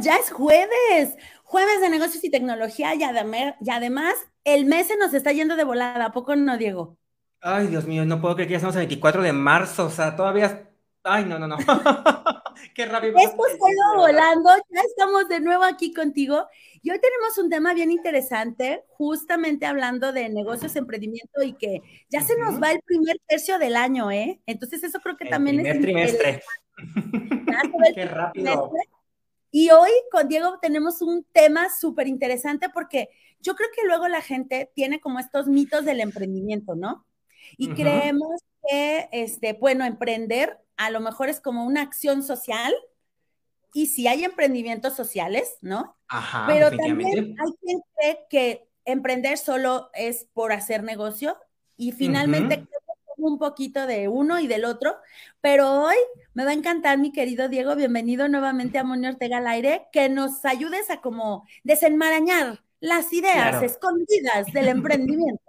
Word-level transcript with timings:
ya 0.00 0.16
es 0.16 0.30
jueves, 0.30 1.16
jueves 1.44 1.80
de 1.80 1.88
negocios 1.88 2.22
y 2.24 2.30
tecnología 2.30 2.94
y, 2.94 3.02
además 3.02 4.14
el 4.44 4.64
mes 4.64 4.88
se 4.88 4.96
nos 4.96 5.14
está 5.14 5.32
yendo 5.32 5.56
de 5.56 5.64
volada, 5.64 6.06
¿a 6.06 6.12
poco 6.12 6.36
no, 6.36 6.56
Diego? 6.56 6.96
Ay, 7.40 7.68
Dios 7.68 7.86
mío, 7.86 8.04
no 8.04 8.20
puedo 8.20 8.34
creer 8.34 8.48
que 8.48 8.52
ya 8.52 8.56
estamos 8.58 8.76
el 8.76 8.80
24 8.80 9.22
de 9.22 9.32
marzo, 9.32 9.86
o 9.86 9.90
sea, 9.90 10.16
todavía... 10.16 10.68
Ay, 11.04 11.24
no, 11.24 11.38
no, 11.38 11.46
no. 11.46 11.56
Qué 12.74 12.86
rápido. 12.86 13.16
Esto 13.18 13.42
se 13.46 13.54
ido 13.54 13.96
volando, 13.96 14.50
ya 14.68 14.80
estamos 14.80 15.28
de 15.28 15.40
nuevo 15.40 15.62
aquí 15.62 15.94
contigo 15.94 16.46
y 16.82 16.90
hoy 16.90 16.98
tenemos 17.00 17.38
un 17.38 17.50
tema 17.50 17.74
bien 17.74 17.90
interesante, 17.90 18.84
justamente 18.88 19.66
hablando 19.66 20.12
de 20.12 20.28
negocios, 20.28 20.74
emprendimiento 20.76 21.42
y 21.42 21.54
que 21.54 21.82
ya 22.08 22.20
se 22.20 22.36
nos 22.36 22.60
va 22.60 22.72
el 22.72 22.80
primer 22.82 23.20
tercio 23.26 23.58
del 23.58 23.76
año, 23.76 24.10
¿eh? 24.10 24.40
Entonces 24.46 24.82
eso 24.82 24.98
creo 25.00 25.16
que 25.16 25.26
también 25.26 25.64
es... 25.64 25.80
trimestre. 25.80 26.42
Qué 27.94 28.04
rápido. 28.04 28.70
Y 29.50 29.70
hoy 29.70 29.90
con 30.10 30.28
Diego 30.28 30.58
tenemos 30.60 31.02
un 31.02 31.24
tema 31.32 31.68
súper 31.70 32.06
interesante 32.06 32.68
porque 32.68 33.08
yo 33.40 33.54
creo 33.54 33.68
que 33.74 33.86
luego 33.86 34.08
la 34.08 34.20
gente 34.20 34.70
tiene 34.74 35.00
como 35.00 35.18
estos 35.18 35.46
mitos 35.46 35.84
del 35.84 36.00
emprendimiento, 36.00 36.74
¿no? 36.74 37.06
Y 37.56 37.70
creemos 37.70 38.42
que, 38.68 39.08
este, 39.12 39.54
bueno, 39.54 39.84
emprender 39.84 40.58
a 40.76 40.90
lo 40.90 41.00
mejor 41.00 41.28
es 41.28 41.40
como 41.40 41.64
una 41.64 41.82
acción 41.82 42.22
social. 42.22 42.74
Y 43.72 43.86
si 43.86 44.06
hay 44.06 44.24
emprendimientos 44.24 44.94
sociales, 44.94 45.56
¿no? 45.60 45.96
Ajá, 46.08 46.46
Pero 46.46 46.70
también 46.70 47.36
hay 47.38 47.52
quien 47.62 47.80
cree 47.96 48.18
que 48.30 48.68
emprender 48.84 49.38
solo 49.38 49.90
es 49.92 50.26
por 50.32 50.52
hacer 50.52 50.82
negocio 50.82 51.36
y 51.76 51.92
finalmente 51.92 52.66
un 53.18 53.38
poquito 53.38 53.86
de 53.86 54.08
uno 54.08 54.40
y 54.40 54.46
del 54.46 54.64
otro, 54.64 54.96
pero 55.40 55.84
hoy 55.84 55.96
me 56.34 56.44
va 56.44 56.50
a 56.50 56.54
encantar, 56.54 56.98
mi 56.98 57.12
querido 57.12 57.48
Diego, 57.48 57.74
bienvenido 57.74 58.28
nuevamente 58.28 58.78
a 58.78 58.84
Moni 58.84 59.06
Ortega 59.06 59.38
al 59.38 59.46
aire, 59.46 59.88
que 59.92 60.08
nos 60.08 60.44
ayudes 60.44 60.90
a 60.90 61.00
como 61.00 61.46
desenmarañar 61.64 62.62
las 62.80 63.12
ideas 63.12 63.62
escondidas 63.62 64.52
del 64.52 64.68
emprendimiento. 64.68 65.42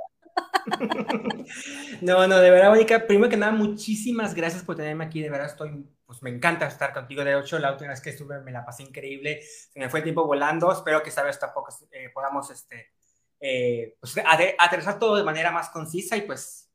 No, 2.01 2.25
no, 2.27 2.37
de 2.37 2.49
verdad, 2.49 2.69
Mónica, 2.69 3.05
primero 3.05 3.29
que 3.29 3.37
nada, 3.37 3.51
muchísimas 3.51 4.33
gracias 4.33 4.63
por 4.63 4.75
tenerme 4.75 5.05
aquí, 5.05 5.21
de 5.21 5.29
verdad 5.29 5.47
estoy, 5.47 5.85
pues 6.05 6.23
me 6.23 6.29
encanta 6.29 6.65
estar 6.67 6.93
contigo, 6.93 7.23
de 7.23 7.37
hecho, 7.37 7.59
la 7.59 7.71
última 7.71 7.89
vez 7.89 8.01
que 8.01 8.11
estuve 8.11 8.39
me 8.41 8.51
la 8.51 8.65
pasé 8.65 8.83
increíble, 8.83 9.41
se 9.41 9.79
me 9.79 9.89
fue 9.89 9.99
el 9.99 10.03
tiempo 10.05 10.25
volando, 10.25 10.71
espero 10.71 11.03
que 11.03 11.09
esta 11.09 11.23
vez 11.23 11.37
tampoco 11.37 11.73
eh, 11.91 12.09
podamos, 12.13 12.49
este, 12.49 12.93
eh, 13.41 13.95
pues, 13.99 14.15
aterrizar 14.57 14.97
todo 14.97 15.17
de 15.17 15.23
manera 15.23 15.51
más 15.51 15.69
concisa 15.69 16.15
y 16.17 16.21
pues 16.21 16.68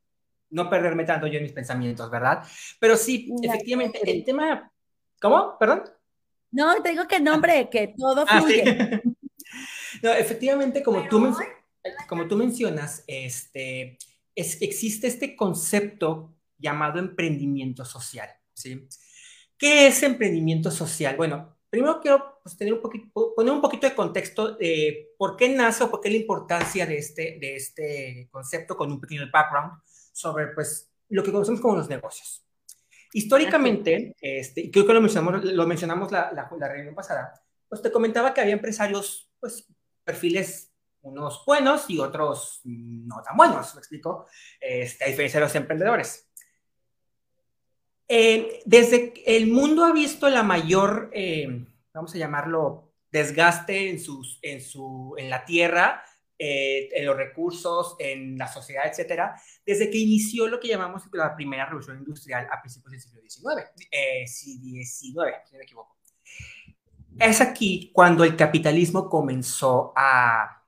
no 0.55 0.70
perderme 0.70 1.05
tanto 1.05 1.27
yo 1.27 1.38
en 1.38 1.42
mis 1.42 1.52
pensamientos, 1.52 2.08
¿verdad? 2.10 2.47
Pero 2.78 2.97
sí, 2.97 3.34
efectivamente, 3.42 4.00
el 4.08 4.24
tema... 4.24 4.70
¿Cómo? 5.20 5.58
¿Perdón? 5.58 5.83
No, 6.52 6.80
te 6.80 6.91
digo 6.91 7.09
que 7.09 7.19
nombre, 7.19 7.69
que 7.69 7.94
todo 7.98 8.25
ah, 8.28 8.41
fluye. 8.41 9.03
no, 10.03 10.12
efectivamente, 10.12 10.82
como 10.82 11.09
tú, 11.09 11.34
como 12.09 12.28
tú 12.28 12.37
mencionas, 12.37 13.03
este, 13.09 13.98
es, 14.34 14.62
existe 14.62 15.09
este 15.09 15.34
concepto 15.34 16.32
llamado 16.56 17.00
emprendimiento 17.00 17.84
social, 17.84 18.28
¿sí? 18.53 18.87
¿Qué 19.59 19.88
es 19.88 20.03
emprendimiento 20.04 20.70
social? 20.70 21.16
Bueno, 21.16 21.56
primero 21.69 22.00
quiero 22.00 22.38
pues, 22.44 22.56
tener 22.56 22.75
un 22.75 22.81
poquito, 22.81 23.34
poner 23.34 23.53
un 23.53 23.60
poquito 23.60 23.88
de 23.88 23.94
contexto 23.94 24.54
de 24.54 25.14
por 25.19 25.37
qué 25.37 25.48
nace 25.48 25.82
o 25.82 25.91
por 25.91 26.00
qué 26.00 26.10
la 26.10 26.19
importancia 26.19 26.87
de 26.87 26.98
este, 26.98 27.38
de 27.41 27.56
este 27.56 28.28
concepto 28.31 28.76
con 28.76 28.93
un 28.93 29.00
pequeño 29.00 29.28
background 29.32 29.72
sobre 30.14 30.48
pues, 30.48 30.91
lo 31.08 31.22
que 31.22 31.32
conocemos 31.32 31.60
como 31.60 31.76
los 31.76 31.88
negocios. 31.88 32.47
Históricamente, 33.12 34.14
este, 34.20 34.70
creo 34.70 34.86
que 34.86 34.94
lo 34.94 35.00
mencionamos, 35.00 35.44
lo 35.44 35.66
mencionamos 35.66 36.10
la, 36.10 36.32
la, 36.32 36.48
la, 36.58 36.69
reunión 36.69 36.94
pasada, 36.94 37.42
pues 37.69 37.82
te 37.82 37.92
comentaba 37.92 38.32
que 38.32 38.41
había 38.41 38.54
empresarios, 38.54 39.30
pues, 39.38 39.66
perfiles 40.04 40.72
unos 41.02 41.44
buenos 41.47 41.88
y 41.91 41.98
otros 41.98 42.60
no 42.64 43.22
tan 43.22 43.36
buenos, 43.36 43.75
¿me 43.75 43.80
explico? 43.80 44.26
Este, 44.60 45.04
a 45.04 45.08
diferencia 45.08 45.38
de 45.38 45.47
los 45.47 45.54
emprendedores. 45.54 46.28
Eh, 48.08 48.62
desde 48.64 49.12
el 49.26 49.48
mundo 49.48 49.84
ha 49.84 49.92
visto 49.92 50.28
la 50.28 50.42
mayor, 50.42 51.10
eh, 51.12 51.66
vamos 51.92 52.14
a 52.14 52.19
llamarlo, 52.19 52.92
desgaste 53.10 53.91
en, 53.91 54.00
sus, 54.00 54.38
en, 54.42 54.60
su, 54.60 55.14
en 55.19 55.31
la 55.31 55.44
tierra 55.44 56.04
eh, 56.37 56.89
en 56.93 57.06
los 57.06 57.17
recursos, 57.17 57.95
en 57.99 58.37
la 58.37 58.49
sociedad, 58.49 58.84
etcétera, 58.87 59.41
desde 59.65 59.89
que 59.89 59.99
inició 59.99 60.49
lo 60.49 60.59
que 60.59 60.67
llamamos 60.67 61.05
la 61.12 61.37
primera 61.37 61.65
revolución 61.67 61.99
industrial 61.99 62.49
a 62.50 62.61
principios 62.61 62.91
del 62.91 63.00
siglo 63.00 63.21
XIX, 63.22 63.71
eh, 63.91 64.27
si 64.27 65.12
no 65.12 65.23
me 65.25 65.62
equivoco. 65.62 65.97
Es 67.21 67.41
aquí 67.41 67.91
cuando 67.93 68.25
el 68.25 68.34
capitalismo 68.34 69.09
comenzó 69.09 69.93
a, 69.94 70.65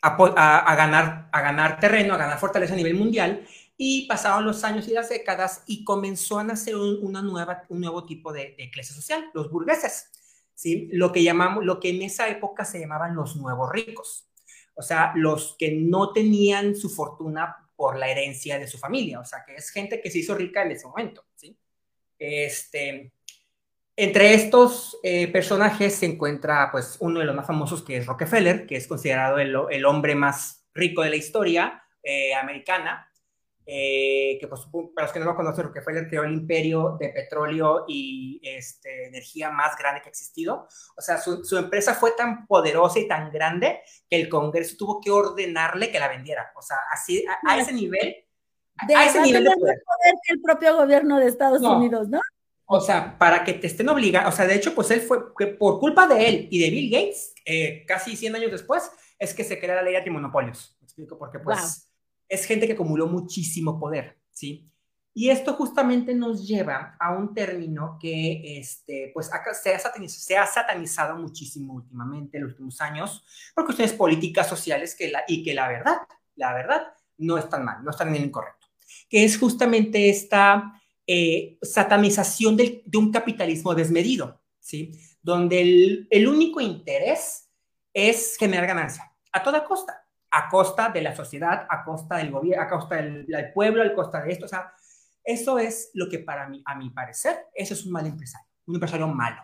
a, 0.00 0.74
ganar, 0.74 1.28
a 1.30 1.40
ganar 1.42 1.78
terreno, 1.78 2.14
a 2.14 2.16
ganar 2.16 2.38
fortaleza 2.38 2.72
a 2.72 2.76
nivel 2.76 2.94
mundial, 2.94 3.46
y 3.76 4.06
pasaron 4.06 4.46
los 4.46 4.64
años 4.64 4.88
y 4.88 4.92
las 4.92 5.10
décadas 5.10 5.64
y 5.66 5.84
comenzó 5.84 6.38
a 6.38 6.44
nacer 6.44 6.76
un, 6.76 6.98
una 7.02 7.20
nueva, 7.20 7.64
un 7.68 7.80
nuevo 7.82 8.06
tipo 8.06 8.32
de, 8.32 8.54
de 8.56 8.70
clase 8.70 8.94
social, 8.94 9.30
los 9.34 9.50
burgueses. 9.50 10.10
¿sí? 10.54 10.88
Lo, 10.92 11.12
que 11.12 11.22
llamamos, 11.22 11.62
lo 11.62 11.78
que 11.78 11.90
en 11.90 12.00
esa 12.00 12.26
época 12.28 12.64
se 12.64 12.80
llamaban 12.80 13.14
los 13.14 13.36
nuevos 13.36 13.70
ricos 13.70 14.26
o 14.76 14.82
sea, 14.82 15.12
los 15.16 15.56
que 15.58 15.72
no 15.72 16.12
tenían 16.12 16.76
su 16.76 16.90
fortuna 16.90 17.56
por 17.74 17.98
la 17.98 18.08
herencia 18.08 18.58
de 18.58 18.66
su 18.66 18.78
familia, 18.78 19.20
o 19.20 19.24
sea, 19.24 19.44
que 19.44 19.54
es 19.56 19.70
gente 19.70 20.00
que 20.00 20.10
se 20.10 20.18
hizo 20.18 20.34
rica 20.34 20.62
en 20.62 20.72
ese 20.72 20.86
momento, 20.86 21.24
¿sí? 21.34 21.58
Este, 22.18 23.12
entre 23.96 24.34
estos 24.34 24.98
eh, 25.02 25.28
personajes 25.28 25.94
se 25.94 26.06
encuentra, 26.06 26.70
pues, 26.70 26.98
uno 27.00 27.20
de 27.20 27.26
los 27.26 27.34
más 27.34 27.46
famosos 27.46 27.82
que 27.82 27.96
es 27.96 28.06
Rockefeller, 28.06 28.66
que 28.66 28.76
es 28.76 28.86
considerado 28.86 29.38
el, 29.38 29.56
el 29.70 29.84
hombre 29.84 30.14
más 30.14 30.66
rico 30.74 31.02
de 31.02 31.10
la 31.10 31.16
historia 31.16 31.82
eh, 32.02 32.34
americana, 32.34 33.05
eh, 33.68 34.38
que 34.40 34.46
pues, 34.46 34.62
para 34.94 35.06
los 35.06 35.12
que 35.12 35.18
no 35.18 35.26
lo 35.26 35.34
conocen, 35.34 35.64
Rockefeller 35.64 36.06
creó 36.06 36.22
el 36.22 36.32
imperio 36.32 36.96
de 37.00 37.08
petróleo 37.08 37.84
y 37.88 38.40
este, 38.44 39.08
energía 39.08 39.50
más 39.50 39.76
grande 39.76 40.00
que 40.00 40.08
ha 40.08 40.10
existido. 40.10 40.68
O 40.96 41.02
sea, 41.02 41.18
su, 41.18 41.44
su, 41.44 41.58
empresa 41.58 41.94
fue 41.94 42.12
tan 42.12 42.46
poderosa 42.46 43.00
y 43.00 43.08
tan 43.08 43.32
grande 43.32 43.80
que 44.08 44.20
el 44.20 44.28
Congreso 44.28 44.76
tuvo 44.78 45.00
que 45.00 45.10
ordenarle 45.10 45.90
que 45.90 45.98
la 45.98 46.06
vendiera. 46.06 46.52
O 46.54 46.62
sea, 46.62 46.76
así, 46.92 47.24
a, 47.44 47.58
ese 47.58 47.72
nivel. 47.72 48.14
De 48.86 48.94
a 48.94 49.06
ese 49.06 49.20
nivel 49.20 49.42
de 49.42 49.50
poder. 49.50 49.82
que 50.24 50.34
el 50.34 50.40
propio 50.40 50.76
gobierno 50.76 51.18
de 51.18 51.26
Estados 51.26 51.62
Unidos, 51.62 52.08
¿no? 52.08 52.20
O 52.66 52.80
sea, 52.80 53.18
para 53.18 53.42
que 53.42 53.54
te 53.54 53.66
estén 53.66 53.88
obligando, 53.88 54.28
o 54.28 54.32
sea, 54.32 54.46
de 54.46 54.54
hecho, 54.54 54.74
pues 54.74 54.90
él 54.90 55.00
fue, 55.00 55.18
que 55.38 55.46
por 55.46 55.80
culpa 55.80 56.06
de 56.06 56.28
él 56.28 56.48
y 56.50 56.60
de 56.60 56.70
Bill 56.70 56.90
Gates, 56.90 57.32
eh, 57.44 57.84
casi 57.86 58.16
100 58.16 58.36
años 58.36 58.50
después, 58.50 58.90
es 59.18 59.34
que 59.34 59.44
se 59.44 59.58
crea 59.58 59.76
la 59.76 59.82
ley 59.82 59.96
antimonopolios. 59.96 60.76
¿Me 60.80 60.84
explico? 60.84 61.16
Porque 61.16 61.38
pues 61.38 61.88
es 62.28 62.44
gente 62.44 62.66
que 62.66 62.72
acumuló 62.72 63.06
muchísimo 63.06 63.78
poder, 63.78 64.18
¿sí? 64.30 64.70
Y 65.18 65.30
esto 65.30 65.54
justamente 65.54 66.14
nos 66.14 66.46
lleva 66.46 66.94
a 67.00 67.14
un 67.16 67.32
término 67.32 67.96
que 67.98 68.58
este, 68.58 69.10
pues, 69.14 69.30
se, 69.62 69.74
ha 69.74 69.78
satanizado, 69.78 70.20
se 70.20 70.36
ha 70.36 70.46
satanizado 70.46 71.16
muchísimo 71.16 71.72
últimamente, 71.72 72.36
en 72.36 72.44
los 72.44 72.52
últimos 72.52 72.80
años, 72.82 73.24
por 73.54 73.64
cuestiones 73.64 73.94
políticas, 73.94 74.46
sociales, 74.46 74.94
que 74.94 75.10
la, 75.10 75.24
y 75.26 75.42
que 75.42 75.54
la 75.54 75.68
verdad, 75.68 75.96
la 76.34 76.52
verdad, 76.52 76.88
no 77.16 77.38
es 77.38 77.48
tan 77.48 77.64
mal, 77.64 77.82
no 77.82 77.92
están 77.92 78.08
en 78.08 78.16
el 78.16 78.24
incorrecto, 78.26 78.66
que 79.08 79.24
es 79.24 79.38
justamente 79.38 80.10
esta 80.10 80.82
eh, 81.06 81.56
satanización 81.62 82.58
de, 82.58 82.84
un 82.94 83.10
capitalismo 83.10 83.74
desmedido, 83.74 84.42
¿sí? 84.60 84.92
Donde 85.22 86.06
el 86.10 86.28
único 86.28 86.60
interés 86.60 87.48
es 87.94 88.36
generar 88.36 88.66
ganancia, 88.66 89.10
a 89.32 89.42
toda 89.42 89.64
costa 89.64 90.05
a 90.30 90.48
costa 90.48 90.90
de 90.90 91.02
la 91.02 91.14
sociedad, 91.14 91.66
a 91.68 91.84
costa 91.84 92.16
del 92.16 92.30
gobierno, 92.30 92.62
a 92.62 92.68
costa 92.68 92.96
del, 92.96 93.26
pueblo, 93.54 93.82
a 93.82 93.94
costa 93.94 94.22
de 94.22 94.32
esto. 94.32 94.46
O 94.46 94.48
sea, 94.48 94.72
eso 95.24 95.58
es 95.58 95.90
lo 95.94 96.08
que 96.08 96.18
para 96.18 96.48
mí, 96.48 96.62
a 96.64 96.74
mi 96.74 96.90
parecer, 96.90 97.46
eso 97.54 97.74
es 97.74 97.84
un 97.84 97.92
mal 97.92 98.06
empresario, 98.06 98.46
un 98.66 98.76
empresario 98.76 99.08
malo, 99.08 99.42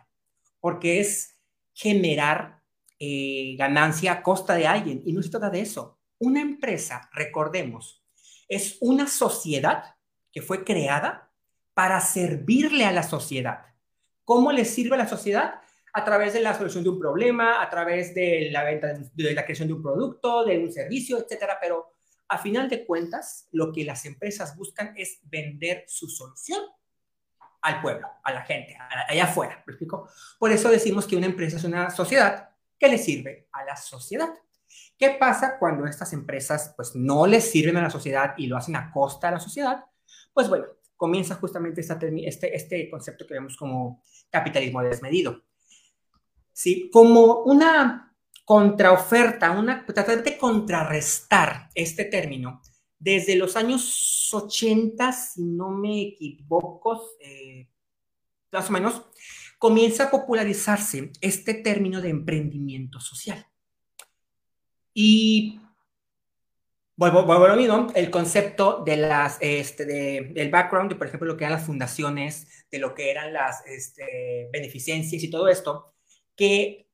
porque 0.61 1.01
es 1.01 1.39
generar 1.73 2.63
eh, 2.99 3.57
ganancia 3.59 4.13
a 4.13 4.23
costa 4.23 4.55
de 4.55 4.67
alguien 4.67 5.03
y 5.05 5.13
no 5.13 5.23
se 5.23 5.31
trata 5.31 5.51
de 5.51 5.61
eso. 5.61 5.99
Una 6.19 6.41
empresa, 6.41 7.11
recordemos, 7.13 8.05
es 8.49 8.79
una 8.81 9.07
sociedad 9.07 9.97
que 10.31 10.43
fue 10.43 10.65
creada 10.65 11.33
para 11.75 12.01
servirle 12.01 12.85
a 12.85 12.93
la 12.93 13.03
sociedad. 13.03 13.67
¿Cómo 14.25 14.53
le 14.53 14.65
sirve 14.65 14.95
a 14.95 14.99
la 14.99 15.09
sociedad? 15.09 15.61
A 15.93 16.05
través 16.05 16.33
de 16.33 16.41
la 16.41 16.55
solución 16.55 16.83
de 16.83 16.91
un 16.91 16.99
problema, 16.99 17.63
a 17.63 17.69
través 17.69 18.15
de 18.15 18.49
la 18.51 18.65
venta, 18.65 18.93
de 18.93 19.35
la 19.35 19.45
creación 19.45 19.69
de 19.69 19.75
un 19.75 19.83
producto, 19.83 20.45
de 20.45 20.59
un 20.59 20.73
servicio, 20.73 21.19
etcétera. 21.19 21.59
Pero 21.61 21.93
a 22.29 22.39
final 22.39 22.69
de 22.69 22.87
cuentas, 22.87 23.49
lo 23.53 23.73
que 23.73 23.85
las 23.85 24.07
empresas 24.07 24.57
buscan 24.57 24.95
es 24.97 25.21
vender 25.25 25.85
su 25.87 26.09
solución 26.09 26.63
al 27.61 27.81
pueblo, 27.81 28.09
a 28.25 28.33
la 28.33 28.43
gente, 28.43 28.77
allá 29.09 29.25
afuera. 29.25 29.65
Por 30.39 30.51
eso 30.51 30.71
decimos 30.71 31.07
que 31.07 31.17
una 31.17 31.27
empresa 31.27 31.59
es 31.59 31.65
una 31.65 31.91
sociedad 31.91 32.51
que 32.79 32.89
le 32.89 32.99
sirve 32.99 33.49
a 33.53 33.65
la 33.65 33.77
sociedad. 33.77 34.31
¿Qué 34.99 35.11
pasa 35.11 35.59
cuando 35.59 35.87
estas 35.87 36.13
empresas 36.13 36.73
pues 36.75 36.97
no 36.97 37.27
les 37.27 37.51
sirven 37.51 37.77
a 37.77 37.83
la 37.83 37.91
sociedad 37.91 38.35
y 38.37 38.47
lo 38.47 38.57
hacen 38.57 38.77
a 38.77 38.91
costa 38.91 39.29
de 39.29 39.35
la 39.35 39.41
sociedad? 39.41 39.85
Pues 40.33 40.49
bueno, 40.49 40.65
comienza 40.97 41.35
justamente 41.37 41.81
este, 41.81 42.57
este 42.57 42.89
concepto 42.91 43.27
que 43.27 43.35
vemos 43.35 43.57
como 43.57 44.03
capitalismo 44.31 44.83
desmedido. 44.83 45.43
¿Sí? 46.63 46.89
Como 46.93 47.43
una 47.43 48.15
contraoferta, 48.45 49.51
una, 49.51 49.85
tratar 49.85 50.23
de 50.23 50.39
contrarrestar 50.39 51.69
este 51.75 52.05
término. 52.05 52.63
Desde 53.01 53.35
los 53.35 53.57
años 53.57 54.29
80, 54.33 55.11
si 55.11 55.43
no 55.43 55.71
me 55.71 56.03
equivoco, 56.03 57.03
eh, 57.19 57.69
más 58.53 58.71
o 58.71 58.73
menos, 58.75 59.03
comienza 59.59 60.05
a 60.05 60.11
popularizarse 60.13 61.11
este 61.21 61.55
término 61.55 62.01
de 62.01 62.11
emprendimiento 62.11 63.01
social. 63.01 63.45
Y 64.95 65.61
vuelvo, 66.95 67.33
a 67.33 67.49
lo 67.49 67.57
mismo, 67.57 67.89
el 67.97 68.09
concepto 68.09 68.85
de 68.87 68.99
las, 68.99 69.37
este, 69.41 69.85
del 69.85 70.51
background, 70.51 70.93
de 70.93 70.97
por 70.97 71.09
ejemplo 71.09 71.27
lo 71.27 71.37
que 71.37 71.43
eran 71.43 71.59
las 71.59 71.67
fundaciones, 71.67 72.67
de 72.71 72.79
lo 72.79 72.95
que 72.95 73.11
eran 73.11 73.33
las 73.33 73.67
este, 73.67 74.49
beneficencias 74.53 75.25
y 75.25 75.29
todo 75.29 75.49
esto, 75.49 75.93
que 76.37 76.89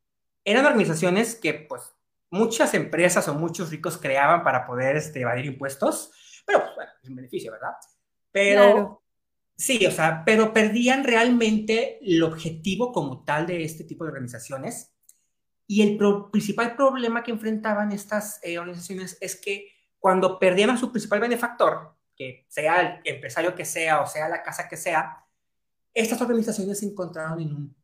eran 0.44 0.66
organizaciones 0.66 1.34
que 1.34 1.54
pues 1.54 1.82
muchas 2.30 2.74
empresas 2.74 3.28
o 3.28 3.34
muchos 3.34 3.70
ricos 3.70 3.98
creaban 3.98 4.42
para 4.42 4.66
poder 4.66 4.96
este, 4.96 5.20
evadir 5.20 5.46
impuestos, 5.46 6.42
pero 6.46 6.60
pues 6.60 6.74
bueno, 6.74 6.90
es 7.02 7.08
un 7.08 7.16
beneficio, 7.16 7.52
¿verdad? 7.52 7.72
Pero 8.30 9.02
sí, 9.56 9.84
o 9.86 9.90
sea, 9.90 10.22
pero 10.24 10.52
perdían 10.52 11.04
realmente 11.04 11.98
el 12.02 12.22
objetivo 12.22 12.92
como 12.92 13.24
tal 13.24 13.46
de 13.46 13.64
este 13.64 13.84
tipo 13.84 14.04
de 14.04 14.10
organizaciones. 14.10 14.94
Y 15.66 15.82
el 15.82 15.98
principal 16.30 16.76
problema 16.76 17.22
que 17.22 17.30
enfrentaban 17.30 17.92
estas 17.92 18.40
eh, 18.42 18.58
organizaciones 18.58 19.18
es 19.20 19.36
que 19.36 19.70
cuando 19.98 20.38
perdían 20.38 20.70
a 20.70 20.78
su 20.78 20.90
principal 20.90 21.20
benefactor, 21.20 21.94
que 22.16 22.46
sea 22.48 22.80
el 22.80 23.00
empresario 23.04 23.54
que 23.54 23.64
sea 23.64 24.00
o 24.00 24.06
sea 24.06 24.28
la 24.28 24.42
casa 24.42 24.68
que 24.68 24.76
sea, 24.76 25.24
estas 25.92 26.20
organizaciones 26.22 26.78
se 26.78 26.86
encontraron 26.86 27.40
en 27.40 27.52
un 27.52 27.76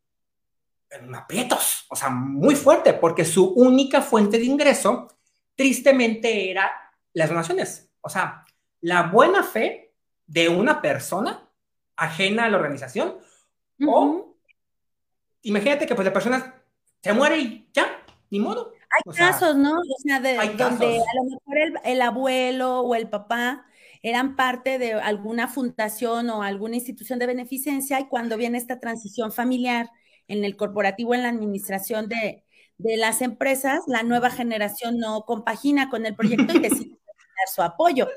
aprietos, 1.15 1.85
o 1.89 1.95
sea, 1.95 2.09
muy 2.09 2.55
fuerte, 2.55 2.93
porque 2.93 3.25
su 3.25 3.53
única 3.53 4.01
fuente 4.01 4.37
de 4.37 4.45
ingreso, 4.45 5.07
tristemente, 5.55 6.49
era 6.51 6.71
las 7.13 7.29
donaciones. 7.29 7.89
O 8.01 8.09
sea, 8.09 8.45
la 8.81 9.03
buena 9.03 9.43
fe 9.43 9.93
de 10.27 10.49
una 10.49 10.81
persona 10.81 11.49
ajena 11.95 12.45
a 12.45 12.49
la 12.49 12.57
organización, 12.57 13.15
o 13.85 14.35
imagínate 15.41 15.85
que 15.85 15.95
pues 15.95 16.05
la 16.05 16.13
persona 16.13 16.61
se 17.01 17.13
muere 17.13 17.37
y 17.39 17.69
ya, 17.73 18.03
ni 18.29 18.39
modo. 18.39 18.73
Hay 18.89 19.13
casos, 19.13 19.55
¿no? 19.55 19.79
O 19.79 19.99
sea, 20.03 20.19
de 20.19 20.35
donde 20.35 20.97
a 20.97 21.15
lo 21.15 21.23
mejor 21.23 21.57
el, 21.57 21.73
el 21.83 22.01
abuelo 22.01 22.81
o 22.81 22.95
el 22.95 23.09
papá 23.09 23.65
eran 24.01 24.35
parte 24.35 24.77
de 24.77 24.93
alguna 24.93 25.47
fundación 25.47 26.29
o 26.29 26.43
alguna 26.43 26.75
institución 26.75 27.17
de 27.17 27.25
beneficencia 27.25 27.99
y 27.99 28.07
cuando 28.07 28.37
viene 28.37 28.59
esta 28.59 28.79
transición 28.79 29.31
familiar, 29.31 29.89
en 30.27 30.43
el 30.45 30.55
corporativo, 30.55 31.13
en 31.13 31.23
la 31.23 31.29
administración 31.29 32.07
de, 32.09 32.43
las 32.77 33.21
empresas, 33.21 33.83
la 33.87 34.03
nueva 34.03 34.29
generación 34.29 34.97
no 34.97 35.23
compagina 35.25 35.89
con 35.89 36.05
el 36.05 36.15
proyecto 36.15 36.53
y 36.53 36.59
decide 36.59 36.99
dar 37.17 37.47
su 37.53 37.61
apoyo. 37.61 38.07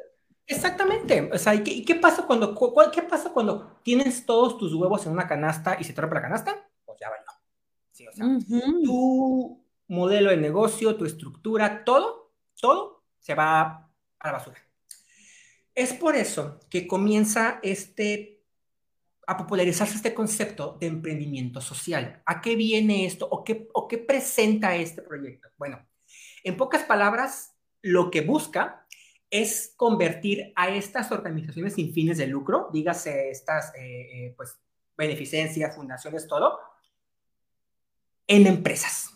Exactamente. 0.46 1.30
O 1.32 1.38
sea, 1.38 1.54
¿y 1.54 1.84
qué, 1.84 1.94
pasa 1.94 2.26
cuando, 2.26 2.56
qué 2.92 3.02
pasa 3.02 3.30
cuando 3.30 3.78
tienes 3.82 4.24
todos 4.26 4.58
tus 4.58 4.74
huevos 4.74 5.06
en 5.06 5.12
una 5.12 5.28
canasta 5.28 5.76
y 5.78 5.84
se 5.84 5.92
rompe 5.92 6.16
la 6.16 6.22
canasta? 6.22 6.68
Pues 6.84 6.98
ya 7.00 7.10
valió. 7.10 7.24
Sí, 7.92 8.06
o 8.08 8.12
sea, 8.12 8.26
tu 8.82 9.64
modelo 9.88 10.30
de 10.30 10.36
negocio, 10.38 10.96
tu 10.96 11.04
estructura, 11.04 11.84
todo, 11.84 12.32
todo 12.60 13.04
se 13.18 13.34
va 13.34 13.90
a 14.18 14.26
la 14.26 14.32
basura. 14.32 14.58
Es 15.74 15.92
por 15.92 16.16
eso 16.16 16.58
que 16.70 16.86
comienza 16.86 17.60
este 17.62 18.37
a 19.28 19.36
popularizarse 19.36 19.96
este 19.96 20.14
concepto 20.14 20.78
de 20.80 20.86
emprendimiento 20.86 21.60
social. 21.60 22.22
¿A 22.24 22.40
qué 22.40 22.56
viene 22.56 23.04
esto 23.04 23.28
o 23.30 23.44
qué, 23.44 23.98
presenta 23.98 24.74
este 24.74 25.02
proyecto? 25.02 25.50
Bueno, 25.58 25.86
en 26.44 26.56
pocas 26.56 26.84
palabras, 26.84 27.54
lo 27.82 28.10
que 28.10 28.22
busca 28.22 28.86
es 29.28 29.74
convertir 29.76 30.50
a 30.56 30.70
estas 30.70 31.12
organizaciones 31.12 31.74
sin 31.74 31.92
fines 31.92 32.16
de 32.16 32.26
lucro, 32.26 32.70
dígase 32.72 33.28
estas 33.28 33.74
eh, 33.74 34.28
eh, 34.28 34.34
pues, 34.34 34.58
beneficencias, 34.96 35.76
fundaciones, 35.76 36.26
todo, 36.26 36.58
en 38.26 38.46
empresas. 38.46 39.10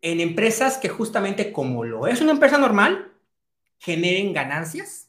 En 0.00 0.20
empresas 0.20 0.78
que 0.78 0.88
justamente 0.88 1.50
como 1.50 1.82
lo 1.82 2.06
es 2.06 2.20
una 2.20 2.30
empresa 2.30 2.56
normal, 2.56 3.12
generen 3.78 4.32
ganancias, 4.32 5.07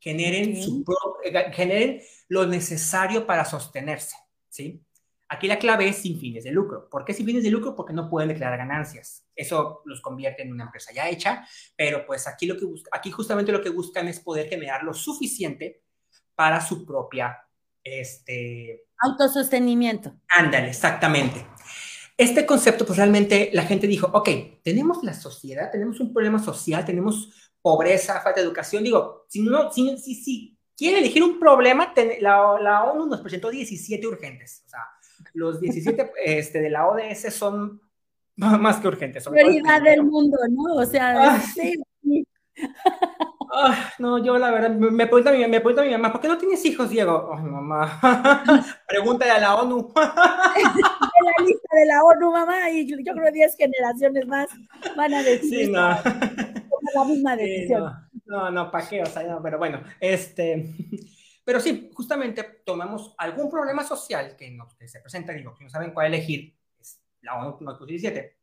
generen, 0.00 0.60
su 0.60 0.84
eh, 1.22 1.52
generen 1.52 2.00
lo 2.28 2.46
necesario 2.46 3.26
para 3.26 3.44
sostenerse, 3.44 4.16
¿sí? 4.48 4.82
Aquí 5.28 5.46
la 5.46 5.60
clave 5.60 5.88
es 5.88 5.98
sin 5.98 6.18
fines 6.18 6.42
de 6.42 6.50
lucro. 6.50 6.88
¿Por 6.90 7.04
qué 7.04 7.14
sin 7.14 7.24
fines 7.24 7.44
de 7.44 7.50
lucro? 7.50 7.76
Porque 7.76 7.92
no 7.92 8.10
pueden 8.10 8.30
declarar 8.30 8.58
ganancias. 8.58 9.24
Eso 9.36 9.80
los 9.84 10.00
convierte 10.00 10.42
en 10.42 10.50
una 10.50 10.64
empresa 10.64 10.92
ya 10.92 11.08
hecha, 11.08 11.46
pero 11.76 12.04
pues 12.04 12.26
aquí, 12.26 12.46
lo 12.46 12.56
que 12.56 12.66
aquí 12.90 13.12
justamente 13.12 13.52
lo 13.52 13.62
que 13.62 13.70
buscan 13.70 14.08
es 14.08 14.18
poder 14.18 14.48
generar 14.48 14.82
lo 14.82 14.92
suficiente 14.92 15.84
para 16.34 16.60
su 16.60 16.84
propia... 16.84 17.38
Este... 17.82 18.86
Autosostenimiento. 18.98 20.16
Ándale, 20.28 20.68
exactamente. 20.68 21.46
Este 22.16 22.44
concepto, 22.44 22.84
pues 22.84 22.98
realmente 22.98 23.50
la 23.52 23.62
gente 23.62 23.86
dijo, 23.86 24.10
ok, 24.12 24.28
tenemos 24.64 25.02
la 25.04 25.14
sociedad, 25.14 25.70
tenemos 25.70 26.00
un 26.00 26.12
problema 26.12 26.38
social, 26.38 26.84
tenemos 26.84 27.49
pobreza, 27.62 28.20
falta 28.20 28.40
de 28.40 28.46
educación. 28.46 28.84
Digo, 28.84 29.24
si 29.28 29.42
no, 29.42 29.70
si, 29.72 29.96
si, 29.98 30.14
si 30.14 30.58
quieren 30.76 31.00
elegir 31.00 31.22
un 31.22 31.38
problema, 31.38 31.92
la, 32.20 32.58
la, 32.60 32.84
ONU 32.84 33.06
nos 33.06 33.20
presentó 33.20 33.50
17 33.50 34.06
urgentes. 34.06 34.62
O 34.66 34.68
sea, 34.70 34.80
los 35.34 35.60
17 35.60 36.12
este, 36.24 36.60
de 36.60 36.70
la 36.70 36.88
ODS 36.88 37.32
son 37.34 37.80
más 38.36 38.78
que 38.78 38.88
urgentes. 38.88 39.28
Prioridad 39.28 39.82
del 39.82 40.02
mundo, 40.02 40.38
¿no? 40.50 40.74
O 40.76 40.84
sea, 40.86 41.34
ah, 41.34 41.40
sí. 41.40 41.82
No, 43.98 44.18
yo 44.18 44.38
la 44.38 44.50
verdad, 44.50 44.70
me 44.70 45.06
pregunta, 45.06 45.32
mi, 45.32 45.38
me 45.46 45.60
pregunta 45.60 45.82
mi 45.82 45.90
mamá, 45.90 46.12
¿por 46.12 46.20
qué 46.20 46.28
no 46.28 46.38
tienes 46.38 46.64
hijos, 46.64 46.88
Diego? 46.88 47.30
Ay, 47.34 47.42
mamá, 47.42 48.00
pregúntale 48.86 49.32
a 49.32 49.40
la 49.40 49.56
ONU. 49.56 49.92
en 49.96 51.24
la 51.24 51.44
lista 51.44 51.76
de 51.76 51.86
la 51.86 52.02
ONU, 52.04 52.30
mamá, 52.30 52.70
y 52.70 52.86
yo 52.86 52.96
creo 52.96 53.24
que 53.24 53.32
10 53.32 53.56
generaciones 53.56 54.26
más 54.26 54.48
van 54.96 55.14
a 55.14 55.22
decir. 55.22 55.66
Sí, 55.66 55.72
no. 55.72 55.90
La 56.94 57.04
misma 57.04 57.36
decisión. 57.36 57.92
No, 58.26 58.50
no, 58.50 58.70
¿para 58.70 58.88
qué? 58.88 59.02
O 59.02 59.06
sea, 59.06 59.22
no, 59.24 59.42
pero 59.42 59.58
bueno, 59.58 59.82
este, 59.98 60.74
pero 61.44 61.60
sí, 61.60 61.90
justamente 61.92 62.62
tomamos 62.64 63.14
algún 63.18 63.50
problema 63.50 63.84
social 63.84 64.36
que, 64.36 64.50
nos, 64.50 64.74
se 64.86 65.00
presenta, 65.00 65.32
digo, 65.32 65.54
que 65.54 65.64
no 65.64 65.70
saben 65.70 65.92
cuál 65.92 66.06
elegir, 66.06 66.56
es 66.78 67.00
la 67.22 67.36
ONU 67.44 67.86
17, 67.86 68.36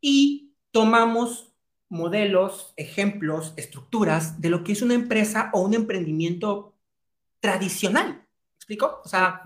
y 0.00 0.54
tomamos 0.70 1.52
modelos, 1.88 2.72
ejemplos, 2.76 3.54
estructuras 3.56 4.40
de 4.40 4.50
lo 4.50 4.64
que 4.64 4.72
es 4.72 4.82
una 4.82 4.94
empresa 4.94 5.50
o 5.52 5.62
un 5.62 5.74
emprendimiento 5.74 6.74
tradicional. 7.40 8.08
¿Me 8.08 8.56
explico? 8.56 9.00
O 9.04 9.08
sea, 9.08 9.42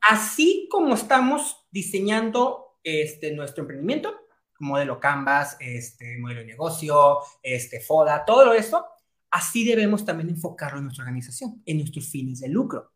así 0.00 0.68
como 0.70 0.94
estamos 0.94 1.66
diseñando 1.70 2.78
este, 2.82 3.32
nuestro 3.32 3.62
emprendimiento, 3.62 4.27
modelo 4.58 5.00
Canvas, 5.00 5.56
este, 5.60 6.18
modelo 6.18 6.40
de 6.40 6.46
negocio, 6.46 7.18
este, 7.42 7.80
FODA, 7.80 8.24
todo 8.24 8.52
eso, 8.52 8.86
así 9.30 9.64
debemos 9.64 10.04
también 10.04 10.28
enfocarlo 10.30 10.78
en 10.78 10.84
nuestra 10.84 11.04
organización, 11.04 11.62
en 11.64 11.78
nuestros 11.78 12.08
fines 12.08 12.40
de 12.40 12.48
lucro. 12.48 12.92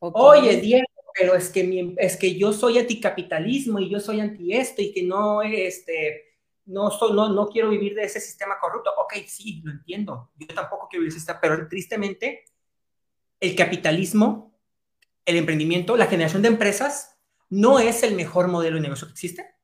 Oye, 0.00 0.60
Diego, 0.60 0.86
pero 1.18 1.34
es 1.34 1.50
que, 1.50 1.94
es 1.98 2.16
que 2.16 2.36
yo 2.36 2.52
soy 2.52 2.78
anticapitalismo 2.78 3.78
y 3.80 3.90
yo 3.90 4.00
soy 4.00 4.20
anti 4.20 4.52
esto 4.54 4.82
y 4.82 4.92
que 4.92 5.02
no, 5.02 5.42
este, 5.42 6.36
no, 6.66 6.90
soy, 6.90 7.12
no, 7.12 7.28
no 7.28 7.48
quiero 7.48 7.70
vivir 7.70 7.94
de 7.94 8.04
ese 8.04 8.20
sistema 8.20 8.58
corrupto. 8.60 8.90
Ok, 8.98 9.14
sí, 9.26 9.60
lo 9.64 9.72
entiendo. 9.72 10.30
Yo 10.36 10.46
tampoco 10.48 10.86
quiero 10.88 11.02
vivir 11.02 11.12
de 11.12 11.16
ese 11.16 11.20
sistema, 11.20 11.40
pero 11.40 11.66
tristemente 11.68 12.44
el 13.40 13.56
capitalismo, 13.56 14.56
el 15.24 15.36
emprendimiento, 15.36 15.96
la 15.96 16.06
generación 16.06 16.42
de 16.42 16.48
empresas 16.48 17.18
no 17.50 17.78
es 17.78 18.02
el 18.02 18.14
mejor 18.14 18.48
modelo 18.48 18.76
de 18.76 18.82
negocio 18.82 19.08
que 19.08 19.12
existe 19.12 19.57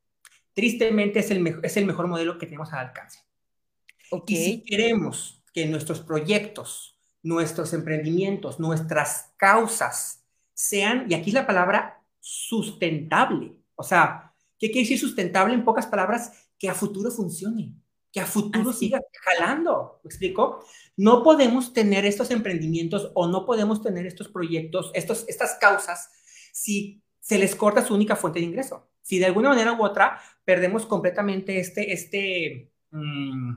tristemente 0.55 1.19
es 1.19 1.31
el, 1.31 1.61
es 1.63 1.77
el 1.77 1.85
mejor 1.85 2.07
modelo 2.07 2.39
que 2.39 2.47
tenemos 2.47 2.73
al 2.73 2.87
alcance. 2.87 3.21
Y 4.27 4.37
si 4.37 4.65
queremos 4.65 5.43
que 5.53 5.67
nuestros 5.67 6.01
proyectos, 6.01 6.99
nuestros 7.23 7.73
emprendimientos, 7.73 8.61
nuestras 8.61 9.33
causas 9.37 10.25
sean, 10.53 11.07
y 11.09 11.15
aquí 11.15 11.31
es 11.31 11.35
la 11.35 11.47
palabra 11.47 12.03
sustentable, 12.21 13.57
o 13.75 13.83
sea, 13.83 14.33
¿qué 14.59 14.69
quiere 14.69 14.83
decir 14.83 14.99
sustentable 14.99 15.55
en 15.55 15.65
pocas 15.65 15.87
palabras? 15.87 16.33
Que 16.59 16.69
a 16.69 16.75
futuro 16.75 17.11
funcione, 17.11 17.75
que 18.13 18.21
a 18.21 18.27
futuro 18.27 18.73
siga 18.73 19.01
jalando, 19.23 20.01
¿me 20.05 20.09
explico? 20.09 20.65
No 20.97 21.25
podemos 21.25 21.73
tener 21.73 22.05
estos 22.05 22.31
emprendimientos 22.31 23.11
o 23.15 23.27
no 23.27 23.45
podemos 23.45 23.83
tener 23.83 24.07
estos 24.07 24.29
proyectos, 24.29 24.93
estos, 24.95 25.25
estas 25.29 25.57
causas, 25.61 26.11
si 26.53 27.03
se 27.21 27.39
les 27.39 27.57
corta 27.57 27.85
su 27.85 27.95
única 27.95 28.15
fuente 28.15 28.39
de 28.39 28.45
ingreso. 28.45 28.87
Si 29.05 29.21
de 29.21 29.27
alguna 29.27 29.51
manera 29.51 29.75
u 29.75 29.85
otra 29.85 30.21
perdemos 30.45 30.87
completamente 30.87 31.61
este, 31.61 31.93
este, 31.93 32.73
mm, 32.91 33.55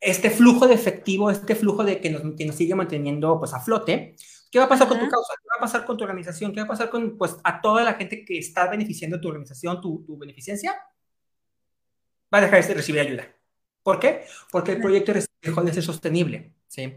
este 0.00 0.30
flujo 0.30 0.66
de 0.66 0.74
efectivo, 0.74 1.30
este 1.30 1.54
flujo 1.54 1.84
de 1.84 2.00
que 2.00 2.10
nos, 2.10 2.22
que 2.36 2.44
nos 2.44 2.56
sigue 2.56 2.74
manteniendo 2.74 3.38
pues 3.38 3.54
a 3.54 3.60
flote, 3.60 4.16
¿Qué 4.54 4.60
va 4.60 4.66
a 4.66 4.68
pasar 4.68 4.86
con 4.86 5.00
tu 5.00 5.08
causa? 5.08 5.32
¿Qué 5.42 5.48
va 5.52 5.56
a 5.58 5.60
pasar 5.62 5.84
con 5.84 5.96
tu 5.96 6.04
organización? 6.04 6.52
¿Qué 6.52 6.60
va 6.60 6.66
a 6.66 6.68
pasar 6.68 6.88
con, 6.88 7.18
pues, 7.18 7.38
a 7.42 7.60
toda 7.60 7.82
la 7.82 7.94
gente 7.94 8.24
que 8.24 8.38
está 8.38 8.70
beneficiando 8.70 9.20
tu 9.20 9.26
organización, 9.26 9.80
tu, 9.80 10.04
tu 10.06 10.16
beneficencia? 10.16 10.76
Va 12.32 12.38
a 12.38 12.40
dejar 12.42 12.64
de 12.64 12.74
recibir 12.74 13.00
ayuda. 13.00 13.34
¿Por 13.82 13.98
qué? 13.98 14.26
Porque 14.52 14.70
el 14.70 14.80
proyecto 14.80 15.12
dejó 15.42 15.60
de 15.60 15.72
ser 15.72 15.82
sostenible. 15.82 16.54
¿sí? 16.68 16.94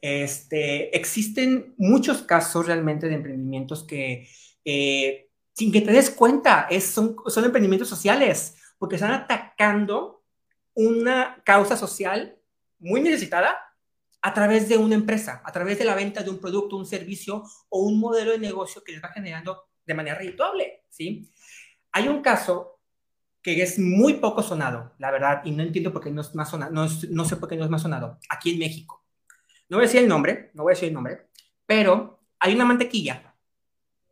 Este, 0.00 0.96
existen 0.96 1.74
muchos 1.78 2.22
casos 2.22 2.66
realmente 2.66 3.08
de 3.08 3.16
emprendimientos 3.16 3.82
que, 3.82 4.28
eh, 4.64 5.29
sin 5.60 5.70
que 5.70 5.82
te 5.82 5.92
des 5.92 6.08
cuenta, 6.08 6.68
es, 6.70 6.86
son, 6.86 7.16
son 7.26 7.44
emprendimientos 7.44 7.86
sociales, 7.86 8.56
porque 8.78 8.94
están 8.94 9.12
atacando 9.12 10.24
una 10.72 11.42
causa 11.44 11.76
social 11.76 12.38
muy 12.78 13.02
necesitada 13.02 13.58
a 14.22 14.32
través 14.32 14.70
de 14.70 14.78
una 14.78 14.94
empresa, 14.94 15.42
a 15.44 15.52
través 15.52 15.78
de 15.78 15.84
la 15.84 15.94
venta 15.94 16.22
de 16.22 16.30
un 16.30 16.38
producto, 16.38 16.78
un 16.78 16.86
servicio 16.86 17.44
o 17.68 17.82
un 17.82 18.00
modelo 18.00 18.30
de 18.30 18.38
negocio 18.38 18.82
que 18.82 18.92
les 18.92 19.04
va 19.04 19.10
generando 19.10 19.64
de 19.84 19.92
manera 19.92 20.16
redituable, 20.16 20.84
¿sí? 20.88 21.30
Hay 21.92 22.08
un 22.08 22.22
caso 22.22 22.80
que 23.42 23.62
es 23.62 23.78
muy 23.78 24.14
poco 24.14 24.42
sonado, 24.42 24.94
la 24.96 25.10
verdad, 25.10 25.42
y 25.44 25.50
no 25.50 25.62
entiendo 25.62 25.92
por 25.92 26.02
qué 26.02 26.10
no 26.10 26.22
es 26.22 26.34
más 26.34 26.48
sonado, 26.48 26.72
no, 26.72 26.88
no 27.10 27.24
sé 27.26 27.36
por 27.36 27.50
qué 27.50 27.56
no 27.56 27.64
es 27.64 27.70
más 27.70 27.82
sonado, 27.82 28.18
aquí 28.30 28.52
en 28.52 28.60
México. 28.60 29.04
No 29.68 29.76
voy 29.76 29.84
a 29.84 29.88
decir 29.88 30.00
el 30.00 30.08
nombre, 30.08 30.52
no 30.54 30.62
voy 30.62 30.72
a 30.72 30.74
decir 30.74 30.88
el 30.88 30.94
nombre, 30.94 31.28
pero 31.66 32.22
hay 32.38 32.54
una 32.54 32.64
mantequilla, 32.64 33.29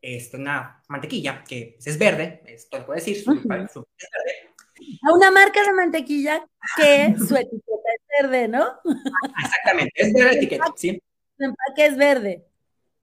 este, 0.00 0.36
una 0.36 0.82
mantequilla 0.88 1.44
que 1.44 1.76
es 1.84 1.98
verde, 1.98 2.42
esto 2.46 2.78
lo 2.78 2.86
puedo 2.86 2.96
decir, 2.96 3.22
su, 3.22 3.30
A 5.02 5.12
una 5.12 5.30
marca 5.30 5.62
de 5.62 5.72
mantequilla 5.72 6.46
que 6.76 7.14
su 7.18 7.36
etiqueta 7.36 7.90
es 7.96 8.22
verde, 8.22 8.48
¿no? 8.48 8.66
Exactamente, 9.44 9.92
es 9.96 10.12
verde 10.12 10.26
la 10.26 10.32
etiqueta, 10.32 10.64
¿sí? 10.76 11.02
El 11.38 11.46
empaque 11.46 11.86
es 11.86 11.96
verde. 11.96 12.46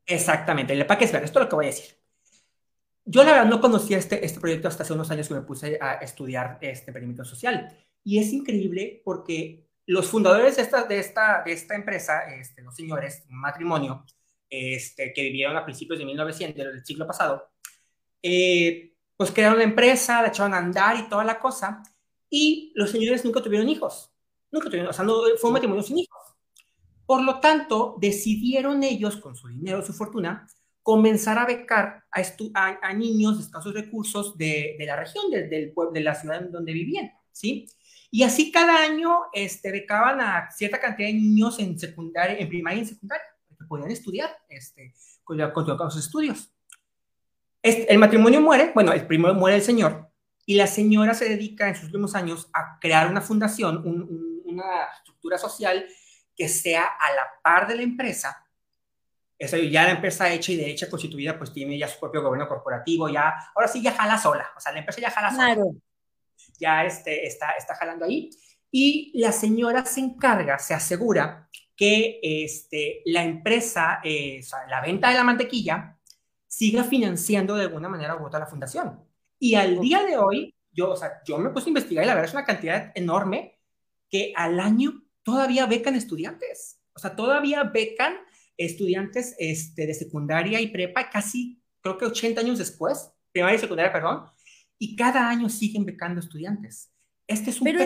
Exactamente, 0.06 0.74
el 0.74 0.82
empaque 0.82 1.06
es 1.06 1.12
verde, 1.12 1.26
esto 1.26 1.40
es 1.40 1.44
lo 1.46 1.50
que 1.50 1.56
voy 1.56 1.66
a 1.66 1.70
decir. 1.70 1.98
Yo 3.08 3.24
la 3.24 3.34
verdad 3.34 3.46
no 3.46 3.62
conocía 3.62 3.98
este, 3.98 4.26
este 4.26 4.40
proyecto 4.40 4.68
hasta 4.68 4.84
hace 4.84 4.94
unos 4.94 5.12
años 5.12 5.28
que 5.28 5.36
me 5.36 5.42
puse 5.42 5.78
a 5.80 5.96
estudiar 5.96 6.58
este 6.62 6.90
emprendimiento 6.90 7.24
social. 7.24 7.78
Y 8.04 8.20
es 8.20 8.34
increíble 8.34 9.02
porque 9.06 9.66
los 9.86 10.10
fundadores 10.10 10.56
de 10.56 10.64
esta, 10.64 10.84
de 10.84 11.00
esta, 11.00 11.44
de 11.44 11.52
esta 11.52 11.76
empresa, 11.76 12.22
este, 12.36 12.64
los 12.64 12.76
señores, 12.76 13.24
un 13.30 13.40
matrimonio, 13.40 14.06
este, 14.76 15.14
que 15.14 15.24
vivieron 15.24 15.56
a 15.58 15.66
principios 15.66 16.00
de 16.00 16.06
1900, 16.06 16.66
del 16.66 16.86
siglo 16.86 17.08
pasado, 17.08 17.50
eh, 18.22 18.94
pues 19.18 19.32
crearon 19.32 19.58
la 19.58 19.64
empresa, 19.64 20.22
la 20.22 20.30
echaron 20.30 20.54
a 20.54 20.58
andar 20.58 20.98
y 20.98 21.10
toda 21.10 21.24
la 21.24 21.40
cosa. 21.40 21.84
Y 22.30 22.72
los 22.76 22.92
señores 22.92 23.24
nunca 23.24 23.42
tuvieron 23.42 23.70
hijos. 23.70 24.12
Nunca 24.52 24.68
tuvieron, 24.68 24.90
o 24.90 24.94
sea, 24.94 25.06
no, 25.06 25.16
fue 25.38 25.50
un 25.50 25.54
matrimonio 25.54 25.84
sin 25.84 26.00
hijos. 26.00 26.22
Por 27.06 27.22
lo 27.22 27.40
tanto, 27.40 27.96
decidieron 28.00 28.84
ellos, 28.84 29.18
con 29.18 29.36
su 29.36 29.48
dinero, 29.48 29.86
su 29.86 29.94
fortuna, 29.94 30.48
comenzar 30.82 31.38
a 31.38 31.46
becar 31.46 32.04
a, 32.12 32.78
a, 32.82 32.94
niños 32.94 33.38
de 33.38 33.44
escasos 33.44 33.74
recursos 33.74 34.38
de, 34.38 34.76
de 34.78 34.86
la 34.86 34.96
región, 34.96 35.30
del 35.32 35.50
de, 35.50 35.74
de 35.94 36.00
la 36.02 36.16
ciudad 36.16 36.44
en 36.44 36.52
donde 36.52 36.74
vivían, 36.74 37.12
¿sí? 37.32 37.68
Y 38.12 38.24
así 38.24 38.52
cada 38.52 38.82
año 38.82 39.24
este, 39.34 39.72
becaban 39.72 40.22
a 40.22 40.50
cierta 40.52 40.80
cantidad 40.80 41.10
de 41.10 41.16
niños 41.16 41.60
en 41.60 41.78
secundaria, 41.78 42.38
en 42.38 42.48
primaria 42.48 42.78
y 42.78 42.82
en 42.82 42.88
secundaria, 42.88 43.26
que 43.66 43.68
podían 43.68 43.92
estudiar, 43.92 44.38
este, 44.50 44.94
continuar 45.24 45.54
con 45.54 45.92
sus 45.92 46.06
estudios. 46.06 46.52
Este, 47.62 47.92
el 47.92 47.98
matrimonio 47.98 48.42
muere, 48.42 48.72
bueno, 48.74 48.94
el 48.94 49.06
primero 49.08 49.34
muere 49.34 49.58
el 49.58 49.64
señor, 49.64 50.10
y 50.46 50.56
la 50.56 50.68
señora 50.68 51.14
se 51.14 51.28
dedica 51.28 51.68
en 51.68 51.76
sus 51.76 51.86
últimos 51.86 52.14
años 52.16 52.50
a 52.54 52.78
crear 52.80 53.10
una 53.10 53.22
fundación, 53.22 53.82
una 54.46 54.66
estructura 54.98 55.38
social 55.38 55.86
que 56.36 56.48
sea 56.48 56.84
a 56.84 57.12
la 57.12 57.42
par 57.42 57.68
de 57.68 57.76
la 57.76 57.82
empresa, 57.82 58.46
eso 59.38 59.58
ya 59.58 59.84
la 59.84 59.92
empresa 59.92 60.32
hecha 60.32 60.52
y 60.52 60.58
derecha 60.58 60.90
constituida, 60.90 61.38
pues 61.38 61.52
tiene 61.52 61.78
ya 61.78 61.88
su 61.88 62.00
propio 62.00 62.22
gobierno 62.22 62.48
corporativo, 62.48 63.10
ya, 63.10 63.34
ahora 63.54 63.68
sí 63.68 63.82
ya 63.82 63.92
jala 63.92 64.18
sola, 64.18 64.50
o 64.56 64.60
sea, 64.60 64.72
la 64.72 64.80
empresa 64.80 65.02
ya 65.02 65.12
jala 65.12 65.32
sola. 65.32 65.58
Ya 66.58 66.86
este, 66.86 67.26
está, 67.28 67.52
está 67.52 67.76
jalando 67.76 68.06
ahí. 68.06 68.30
Y 68.72 69.12
la 69.20 69.32
señora 69.32 69.86
se 69.86 70.00
encarga, 70.00 70.58
se 70.60 70.74
asegura 70.74 71.50
que 71.76 72.20
este, 72.22 73.02
la 73.06 73.24
empresa, 73.24 74.00
eh, 74.04 74.40
o 74.40 74.44
sea, 74.44 74.60
la 74.70 74.82
venta 74.82 75.10
de 75.10 75.16
la 75.16 75.24
mantequilla, 75.24 75.98
siga 76.48 76.84
financiando 76.84 77.56
de 77.56 77.64
alguna 77.64 77.90
manera 77.90 78.16
u 78.16 78.26
otra 78.26 78.40
la 78.40 78.46
fundación. 78.46 79.00
Y 79.40 79.56
al 79.56 79.80
día 79.80 80.04
de 80.04 80.18
hoy, 80.18 80.56
yo, 80.72 80.92
o 80.92 80.96
sea, 80.96 81.22
yo 81.26 81.38
me 81.38 81.50
puse 81.50 81.68
a 81.68 81.70
investigar 81.70 82.04
y 82.04 82.08
la 82.08 82.14
verdad 82.14 82.30
es 82.30 82.34
una 82.34 82.46
cantidad 82.46 82.92
enorme 82.96 83.60
que 84.10 84.32
al 84.36 84.60
año 84.60 85.04
todavía 85.24 85.66
becan 85.66 85.96
estudiantes. 85.96 86.80
O 86.94 87.00
sea, 87.00 87.16
todavía 87.16 87.64
becan 87.64 88.16
estudiantes 88.58 89.36
este, 89.38 89.86
de 89.86 89.94
secundaria 89.94 90.62
y 90.62 90.68
prepa, 90.68 91.10
casi 91.10 91.62
creo 91.82 91.98
que 91.98 92.06
80 92.06 92.40
años 92.40 92.58
después, 92.58 93.12
primaria 93.32 93.58
y 93.58 93.60
secundaria, 93.60 93.92
perdón, 93.92 94.26
y 94.80 94.96
cada 94.96 95.30
año 95.30 95.50
siguen 95.50 95.86
becando 95.86 96.20
estudiantes. 96.20 96.92
Este 97.28 97.50
es 97.50 97.60
un 97.60 97.66
Pero 97.66 97.86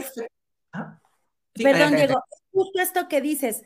¿Ah? 0.73 0.99
Perdón, 1.53 1.95
Diego, 1.95 2.23
justo 2.51 2.79
esto 2.81 3.07
que 3.07 3.21
dices, 3.21 3.63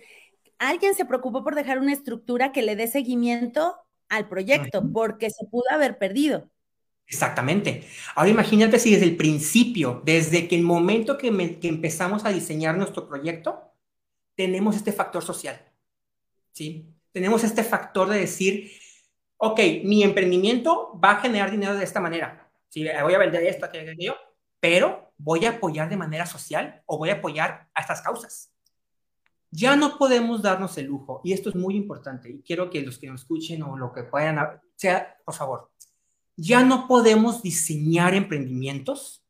alguien 0.60 0.96
se 0.96 1.06
preocupó 1.06 1.44
por 1.44 1.56
dejar 1.56 1.80
una 1.80 1.94
estructura 1.94 2.52
que 2.52 2.62
le 2.62 2.76
dé 2.76 2.88
seguimiento 2.88 3.76
al 4.10 4.28
proyecto, 4.28 4.84
porque 4.94 5.30
se 5.30 5.46
pudo 5.50 5.66
haber 5.72 5.98
perdido. 5.98 6.50
Exactamente. 7.08 7.84
Ahora 8.16 8.30
imagínate 8.30 8.80
si 8.80 8.92
desde 8.92 9.06
el 9.06 9.18
principio, 9.18 10.02
desde 10.06 10.48
que 10.48 10.56
el 10.56 10.64
momento 10.64 11.18
que, 11.18 11.60
que 11.60 11.68
empezamos 11.68 12.26
a 12.26 12.30
diseñar 12.30 12.78
nuestro 12.78 13.08
proyecto, 13.08 13.74
tenemos 14.36 14.76
este 14.76 14.92
factor 14.92 15.24
social. 15.24 15.60
¿Sí? 16.52 16.94
tenemos 17.14 17.44
este 17.44 17.64
factor 17.64 18.10
de 18.10 18.20
decir, 18.20 18.72
ok, 19.38 19.60
mi 19.84 20.04
emprendimiento 20.04 21.00
va 21.02 21.12
a 21.12 21.22
generar 21.22 21.52
dinero 21.52 21.76
de 21.76 21.84
esta 21.84 22.02
manera. 22.02 22.52
Si 22.68 22.84
voy 23.04 23.14
a 23.14 23.20
vender 23.20 23.44
esto, 23.44 23.66
aquello, 23.66 24.18
pero 24.60 25.14
voy 25.18 25.46
a 25.46 25.52
apoyar 25.52 25.90
de 25.90 25.96
manera 25.96 26.26
social 26.26 26.82
o 26.88 26.98
voy 26.98 27.12
a 27.12 27.16
apoyar 27.16 27.70
a 27.74 27.82
estas 27.82 28.02
causas. 28.02 28.53
Ya 29.56 29.76
no 29.76 30.00
podemos 30.00 30.42
darnos 30.42 30.76
el 30.80 30.88
lujo, 30.88 31.22
y 31.24 31.32
esto 31.32 31.50
es 31.50 31.56
muy 31.56 31.76
importante, 31.76 32.28
y 32.28 32.42
quiero 32.42 32.72
que 32.72 32.82
los 32.82 32.98
que 32.98 33.08
nos 33.08 33.22
escuchen 33.22 33.62
o 33.62 33.78
lo 33.78 33.94
que 33.94 34.02
puedan, 34.02 34.40
sea, 34.76 35.16
por 35.24 35.36
favor, 35.36 35.72
ya 36.36 36.64
no 36.64 36.88
podemos 36.88 37.44
diseñar 37.44 38.16
emprendimientos 38.16 39.24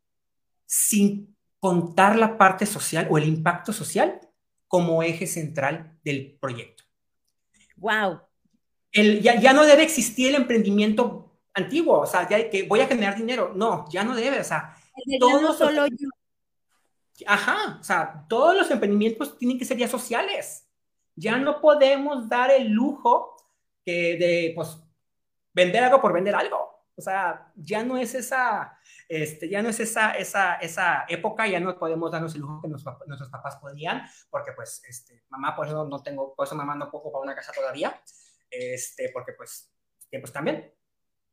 sin 0.65 1.36
contar 1.60 2.18
la 2.18 2.38
parte 2.38 2.65
social 2.65 3.06
o 3.10 3.18
el 3.18 3.27
impacto 3.27 3.74
social 3.74 4.22
como 4.70 5.03
eje 5.03 5.27
central 5.27 6.00
del 6.06 6.38
proyecto. 6.39 6.86
Wow. 7.75 8.22
El, 8.94 9.22
ya, 9.22 9.38
ya 9.39 9.51
no 9.51 9.65
debe 9.65 9.84
existir 9.84 10.30
el 10.30 10.36
emprendimiento 10.36 11.38
antiguo, 11.53 12.00
o 12.00 12.06
sea, 12.06 12.30
ya 12.30 12.50
que 12.50 12.63
voy 12.63 12.80
a 12.80 12.88
generar 12.88 13.18
dinero. 13.18 13.51
No, 13.53 13.86
ya 13.92 14.06
no 14.06 14.15
debe, 14.15 14.39
o 14.39 14.44
sea, 14.44 14.74
todos 15.20 15.58
solo 15.58 15.86
yo. 15.88 16.08
Ajá, 17.27 17.77
o 17.79 17.84
sea, 17.84 18.25
todos 18.27 18.55
los 18.55 18.72
emprendimientos 18.72 19.38
tienen 19.38 19.58
que 19.58 19.65
ser 19.65 19.77
ya 19.77 19.88
sociales. 19.88 20.67
Ya 21.15 21.38
no 21.38 21.62
podemos 21.62 22.27
dar 22.27 22.51
el 22.51 22.70
lujo 22.70 23.38
que 23.84 24.17
de, 24.17 24.51
pues, 24.55 24.79
vender 25.53 25.84
algo 25.84 26.01
por 26.01 26.13
vender 26.13 26.36
algo. 26.36 26.74
O 26.96 27.01
sea, 27.01 27.51
ya 27.55 27.84
no 27.84 27.98
es 27.98 28.13
esa, 28.13 28.77
este, 29.10 29.50
ya 29.50 29.62
no 29.62 29.70
es 29.70 29.79
esa, 29.79 30.12
esa, 30.12 30.55
esa 30.55 31.05
época, 31.08 31.48
ya 31.48 31.60
no 31.60 31.77
podemos 31.77 32.12
darnos 32.12 32.36
el 32.36 32.41
lujo 32.41 32.62
que 32.62 32.67
nuestros 32.67 33.29
papás 33.29 33.55
podían, 33.58 34.03
porque 34.29 34.51
pues, 34.51 34.84
este, 34.88 35.24
mamá, 35.29 35.55
por 35.55 35.65
eso 35.67 35.88
no 35.88 36.03
tengo, 36.03 36.36
por 36.36 36.46
eso 36.46 36.55
mamá 36.55 36.75
no 36.75 36.91
puedo 36.91 37.12
para 37.12 37.24
una 37.24 37.36
casa 37.36 37.51
todavía, 37.51 38.00
este, 38.50 39.10
porque 39.10 39.34
pues, 39.34 39.72
tiempos 40.10 40.32
cambian. 40.32 40.72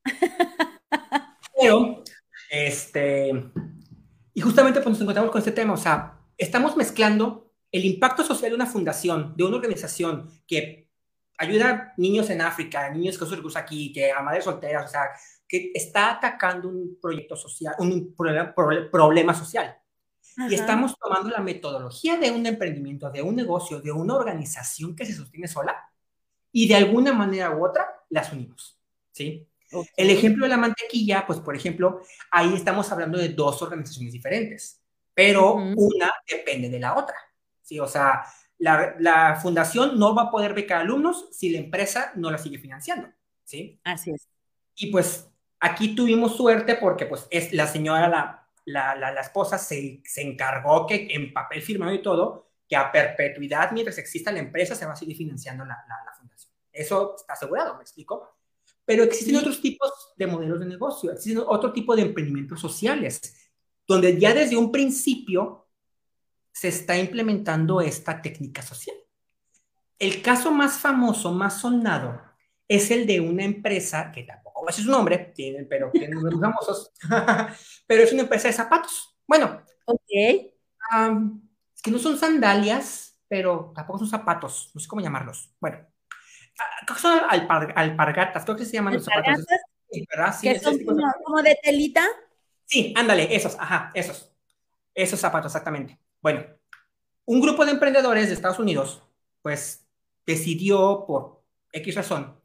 Pero, 1.60 2.02
este, 2.50 3.52
y 4.40 4.42
justamente 4.42 4.80
pues 4.80 4.92
nos 4.94 5.02
encontramos 5.02 5.30
con 5.30 5.38
este 5.38 5.52
tema, 5.52 5.74
o 5.74 5.76
sea, 5.76 6.18
estamos 6.38 6.74
mezclando 6.74 7.52
el 7.70 7.84
impacto 7.84 8.24
social 8.24 8.50
de 8.50 8.54
una 8.54 8.64
fundación, 8.64 9.34
de 9.36 9.44
una 9.44 9.56
organización 9.56 10.30
que 10.46 10.88
ayuda 11.36 11.68
a 11.68 11.94
niños 11.98 12.30
en 12.30 12.40
África, 12.40 12.88
niños 12.88 13.18
que 13.18 13.26
son 13.26 13.42
aquí, 13.56 13.92
que 13.92 14.10
a 14.10 14.22
madres 14.22 14.44
solteras, 14.44 14.86
o 14.86 14.88
sea, 14.88 15.10
que 15.46 15.72
está 15.74 16.12
atacando 16.12 16.70
un 16.70 16.98
proyecto 16.98 17.36
social, 17.36 17.74
un 17.80 18.14
problema, 18.14 19.34
social. 19.34 19.76
Y 20.48 20.54
estamos 20.54 20.98
tomando 20.98 21.28
la 21.28 21.42
metodología 21.42 22.16
de 22.16 22.30
un 22.30 22.46
emprendimiento, 22.46 23.10
de 23.10 23.20
un 23.20 23.36
negocio, 23.36 23.82
de 23.82 23.92
una 23.92 24.16
organización 24.16 24.96
que 24.96 25.04
se 25.04 25.12
sostiene 25.12 25.48
sola 25.48 25.76
y 26.50 26.66
de 26.66 26.76
alguna 26.76 27.12
manera 27.12 27.54
u 27.54 27.66
otra 27.66 27.86
las 28.08 28.32
unimos. 28.32 28.80
¿sí? 29.12 29.46
El 29.96 30.10
ejemplo 30.10 30.44
de 30.44 30.50
la 30.50 30.56
mantequilla, 30.56 31.24
pues 31.26 31.38
por 31.40 31.54
ejemplo, 31.54 32.00
ahí 32.30 32.54
estamos 32.54 32.90
hablando 32.90 33.18
de 33.18 33.30
dos 33.30 33.62
organizaciones 33.62 34.12
diferentes, 34.12 34.80
pero 35.14 35.54
una 35.54 36.12
depende 36.28 36.68
de 36.68 36.80
la 36.80 36.96
otra. 36.96 37.16
¿sí? 37.62 37.78
O 37.78 37.86
sea, 37.86 38.24
la, 38.58 38.96
la, 38.98 39.36
fundación 39.36 39.98
no 39.98 40.14
va 40.14 40.24
a 40.24 40.30
poder 40.30 40.54
becar 40.54 40.80
alumnos 40.80 41.28
si 41.32 41.50
la 41.50 41.58
empresa 41.58 42.12
no 42.16 42.30
la 42.30 42.38
sigue 42.38 42.58
financiando. 42.58 43.08
¿sí? 43.44 43.80
Así 43.84 44.10
es. 44.10 44.28
Y 44.76 44.90
pues 44.90 45.30
Aquí 45.60 45.94
tuvimos 45.94 46.36
suerte 46.36 46.74
porque 46.76 47.04
pues 47.04 47.26
es 47.30 47.52
la 47.52 47.66
señora, 47.66 48.08
la, 48.08 48.48
la, 48.64 48.94
la, 48.96 49.20
esposa, 49.20 49.58
se, 49.58 50.00
se, 50.06 50.22
encargó 50.22 50.86
que 50.86 51.08
en 51.10 51.34
papel 51.34 51.60
firmado 51.60 51.92
y 51.92 52.00
todo, 52.00 52.48
que 52.66 52.76
a 52.76 52.90
perpetuidad, 52.90 53.70
mientras 53.72 53.98
exista 53.98 54.32
la 54.32 54.38
empresa, 54.38 54.74
se 54.74 54.86
va 54.86 54.94
a 54.94 54.96
seguir 54.96 55.18
financiando 55.18 55.66
la, 55.66 55.84
la 55.86 56.12
fundación. 56.14 56.54
Eso 56.72 57.14
está 57.14 57.34
asegurado, 57.34 57.76
¿me 57.76 57.82
explico? 57.82 58.39
Pero 58.90 59.04
existen 59.04 59.36
otros 59.36 59.60
tipos 59.60 59.88
de 60.16 60.26
modelos 60.26 60.58
de 60.58 60.66
negocio, 60.66 61.12
existen 61.12 61.44
otro 61.46 61.72
tipo 61.72 61.94
de 61.94 62.02
emprendimientos 62.02 62.60
sociales, 62.60 63.20
donde 63.86 64.18
ya 64.18 64.34
desde 64.34 64.56
un 64.56 64.72
principio 64.72 65.68
se 66.50 66.66
está 66.66 66.98
implementando 66.98 67.80
esta 67.80 68.20
técnica 68.20 68.62
social. 68.62 68.96
El 69.96 70.20
caso 70.22 70.50
más 70.50 70.78
famoso, 70.78 71.30
más 71.30 71.60
sonado, 71.60 72.20
es 72.66 72.90
el 72.90 73.06
de 73.06 73.20
una 73.20 73.44
empresa, 73.44 74.10
que 74.10 74.24
tampoco 74.24 74.64
va 74.64 74.70
a 74.70 74.72
su 74.72 74.90
nombre, 74.90 75.18
tienen, 75.36 75.68
pero 75.68 75.92
tienen 75.92 76.18
unos 76.18 76.40
famosos, 76.40 76.90
pero 77.86 78.02
es 78.02 78.12
una 78.12 78.22
empresa 78.22 78.48
de 78.48 78.54
zapatos. 78.54 79.16
Bueno, 79.24 79.62
ok. 79.84 80.10
que 81.80 81.90
no 81.92 81.98
son 82.00 82.18
sandalias, 82.18 83.16
pero 83.28 83.72
tampoco 83.72 84.00
son 84.00 84.08
zapatos, 84.08 84.72
no 84.74 84.80
sé 84.80 84.88
cómo 84.88 85.00
llamarlos. 85.00 85.54
Bueno, 85.60 85.78
son 86.98 87.20
alpargatas, 87.28 88.44
creo 88.44 88.56
que 88.56 88.64
se 88.64 88.72
llaman 88.72 88.94
los 88.94 89.04
zapatos. 89.04 89.44
Sí, 89.90 90.06
que 90.48 90.58
son 90.58 90.78
como, 90.84 91.42
de 91.42 91.58
telita. 91.62 92.06
Sí, 92.64 92.94
ándale, 92.96 93.34
esos, 93.34 93.56
ajá, 93.58 93.90
esos. 93.94 94.32
Esos 94.94 95.20
zapatos, 95.20 95.52
exactamente. 95.52 95.98
Bueno, 96.20 96.44
un 97.24 97.40
grupo 97.40 97.64
de 97.64 97.72
emprendedores 97.72 98.28
de 98.28 98.34
Estados 98.34 98.58
Unidos, 98.58 99.02
pues, 99.42 99.86
decidió 100.26 101.04
por 101.06 101.42
X 101.72 101.94
razón 101.94 102.40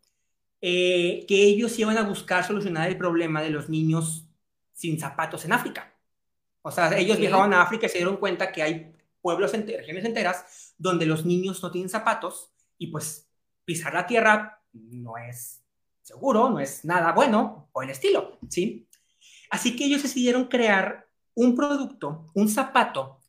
eh, 0.61 1.25
que 1.27 1.43
ellos 1.43 1.77
iban 1.77 1.97
a 1.97 2.03
buscar 2.03 2.43
solucionar 2.43 2.89
el 2.89 2.97
problema 2.97 3.41
de 3.41 3.49
los 3.49 3.69
niños 3.69 4.27
sin 4.73 4.99
zapatos 4.99 5.45
en 5.45 5.53
África. 5.53 5.93
O 6.61 6.71
sea, 6.71 6.97
ellos 6.97 7.19
viajaban 7.19 7.53
a 7.53 7.61
África 7.61 7.85
y 7.85 7.89
se 7.89 7.99
dieron 7.99 8.17
cuenta 8.17 8.51
que 8.51 8.63
hay 8.63 8.95
pueblos, 9.21 9.51
regiones 9.51 10.05
enteras, 10.05 10.73
donde 10.77 11.05
los 11.05 11.25
niños 11.25 11.61
no 11.61 11.71
tienen 11.71 11.89
zapatos 11.89 12.51
y 12.77 12.87
pues 12.87 13.24
pisar 13.65 13.93
la 13.93 14.07
tierra 14.07 14.61
no 14.73 15.17
es 15.17 15.61
seguro, 16.01 16.49
no 16.49 16.59
es 16.59 16.85
nada 16.85 17.11
bueno 17.11 17.69
o 17.71 17.81
el 17.81 17.89
estilo, 17.89 18.37
¿sí? 18.49 18.87
Así 19.49 19.75
que 19.75 19.85
ellos 19.85 20.03
decidieron 20.03 20.45
crear 20.45 21.07
un 21.33 21.55
producto, 21.55 22.25
un 22.33 22.47
zapato 22.47 23.19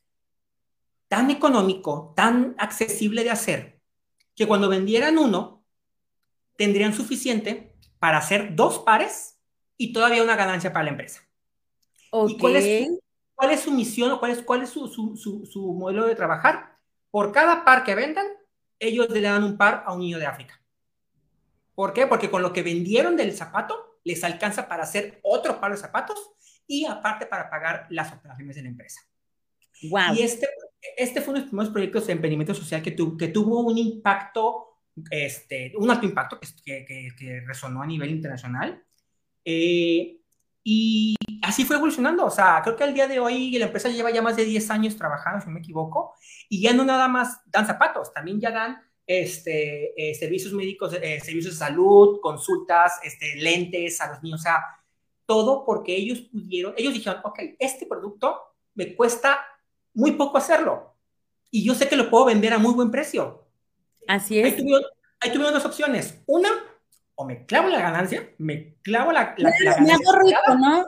tan 1.07 1.31
económico, 1.31 2.13
tan 2.15 2.55
accesible 2.57 3.23
de 3.23 3.31
hacer, 3.31 3.81
que 4.35 4.47
cuando 4.47 4.69
vendieran 4.69 5.17
uno, 5.17 5.63
tendrían 6.57 6.93
suficiente 6.93 7.75
para 7.99 8.17
hacer 8.17 8.55
dos 8.55 8.79
pares 8.79 9.39
y 9.77 9.93
todavía 9.93 10.23
una 10.23 10.35
ganancia 10.35 10.73
para 10.73 10.85
la 10.85 10.91
empresa. 10.91 11.21
¿Y 12.27 12.37
cuál 12.37 12.55
es, 12.55 12.89
cuál 13.35 13.51
es 13.51 13.61
su 13.61 13.71
misión 13.71 14.11
o 14.11 14.19
cuál 14.19 14.31
es, 14.31 14.41
cuál 14.41 14.63
es 14.63 14.69
su, 14.69 14.87
su, 14.87 15.15
su, 15.17 15.73
modelo 15.73 16.05
de 16.05 16.15
trabajar? 16.15 16.77
Por 17.11 17.31
cada 17.31 17.63
par 17.63 17.83
que 17.83 17.95
vendan, 17.95 18.27
ellos 18.79 19.09
le 19.09 19.21
dan 19.21 19.43
un 19.43 19.57
par 19.57 19.83
a 19.85 19.93
un 19.93 19.99
niño 19.99 20.19
de 20.19 20.25
África. 20.25 20.61
¿Por 21.75 21.93
qué? 21.93 22.07
Porque 22.07 22.29
con 22.29 22.41
lo 22.41 22.53
que 22.53 22.63
vendieron 22.63 23.15
del 23.15 23.33
zapato, 23.33 23.99
les 24.03 24.23
alcanza 24.23 24.67
para 24.67 24.83
hacer 24.83 25.19
otro 25.23 25.59
par 25.59 25.71
de 25.71 25.77
zapatos 25.77 26.17
y 26.65 26.85
aparte 26.85 27.25
para 27.25 27.49
pagar 27.49 27.87
las 27.89 28.13
operaciones 28.13 28.55
de 28.55 28.63
la 28.63 28.69
empresa. 28.69 29.01
Wow. 29.83 30.15
Y 30.15 30.21
este, 30.21 30.47
este 30.97 31.21
fue 31.21 31.31
uno 31.31 31.39
de 31.39 31.41
los 31.41 31.49
primeros 31.49 31.71
proyectos 31.71 32.07
de 32.07 32.13
emprendimiento 32.13 32.53
social 32.53 32.81
que, 32.81 32.95
que 32.95 33.27
tuvo 33.27 33.59
un 33.61 33.77
impacto 33.77 34.67
este, 35.11 35.73
un 35.77 35.89
alto 35.91 36.05
impacto 36.05 36.39
que, 36.39 36.85
que, 36.85 37.41
resonó 37.45 37.81
a 37.81 37.87
nivel 37.87 38.09
internacional. 38.09 38.83
Eh, 39.45 40.17
y 40.69 41.15
así 41.43 41.63
fue 41.63 41.77
evolucionando. 41.77 42.25
O 42.25 42.29
sea, 42.29 42.59
creo 42.61 42.75
que 42.75 42.83
al 42.83 42.93
día 42.93 43.07
de 43.07 43.21
hoy 43.21 43.57
la 43.57 43.67
empresa 43.67 43.87
lleva 43.87 44.11
ya 44.11 44.21
más 44.21 44.35
de 44.35 44.43
10 44.43 44.69
años 44.69 44.97
trabajando, 44.97 45.39
si 45.39 45.47
no 45.47 45.53
me 45.53 45.59
equivoco, 45.61 46.13
y 46.49 46.61
ya 46.61 46.73
no 46.73 46.83
nada 46.83 47.07
más 47.07 47.39
dan 47.45 47.65
zapatos, 47.65 48.13
también 48.13 48.41
ya 48.41 48.51
dan 48.51 48.77
este, 49.05 49.93
eh, 49.95 50.13
servicios 50.13 50.51
médicos, 50.51 50.93
eh, 51.01 51.21
servicios 51.21 51.53
de 51.53 51.65
salud, 51.65 52.19
consultas, 52.21 52.99
este, 53.01 53.37
lentes 53.37 54.01
a 54.01 54.11
los 54.11 54.21
niños, 54.21 54.41
o 54.41 54.43
sea, 54.43 54.61
todo 55.25 55.63
porque 55.65 55.95
ellos 55.95 56.19
pudieron, 56.19 56.73
ellos 56.75 56.93
dijeron, 56.93 57.21
ok, 57.23 57.39
este 57.59 57.85
producto 57.85 58.37
me 58.73 58.93
cuesta 58.93 59.39
muy 59.93 60.11
poco 60.11 60.37
hacerlo 60.37 60.97
y 61.49 61.63
yo 61.63 61.75
sé 61.75 61.87
que 61.87 61.95
lo 61.95 62.09
puedo 62.09 62.25
vender 62.25 62.51
a 62.51 62.57
muy 62.57 62.73
buen 62.73 62.91
precio. 62.91 63.47
Así 64.05 64.37
es. 64.37 64.53
Ahí 64.53 65.31
tuvieron, 65.31 65.53
dos 65.53 65.65
opciones. 65.65 66.21
Una, 66.25 66.49
o 67.19 67.25
me 67.25 67.45
clavo 67.45 67.67
la 67.67 67.81
ganancia, 67.81 68.29
me 68.37 68.75
clavo 68.83 69.11
la, 69.11 69.33
la, 69.37 69.51
Me 69.81 69.91
hago 69.91 70.19
rico, 70.19 70.55
¿no? 70.55 70.85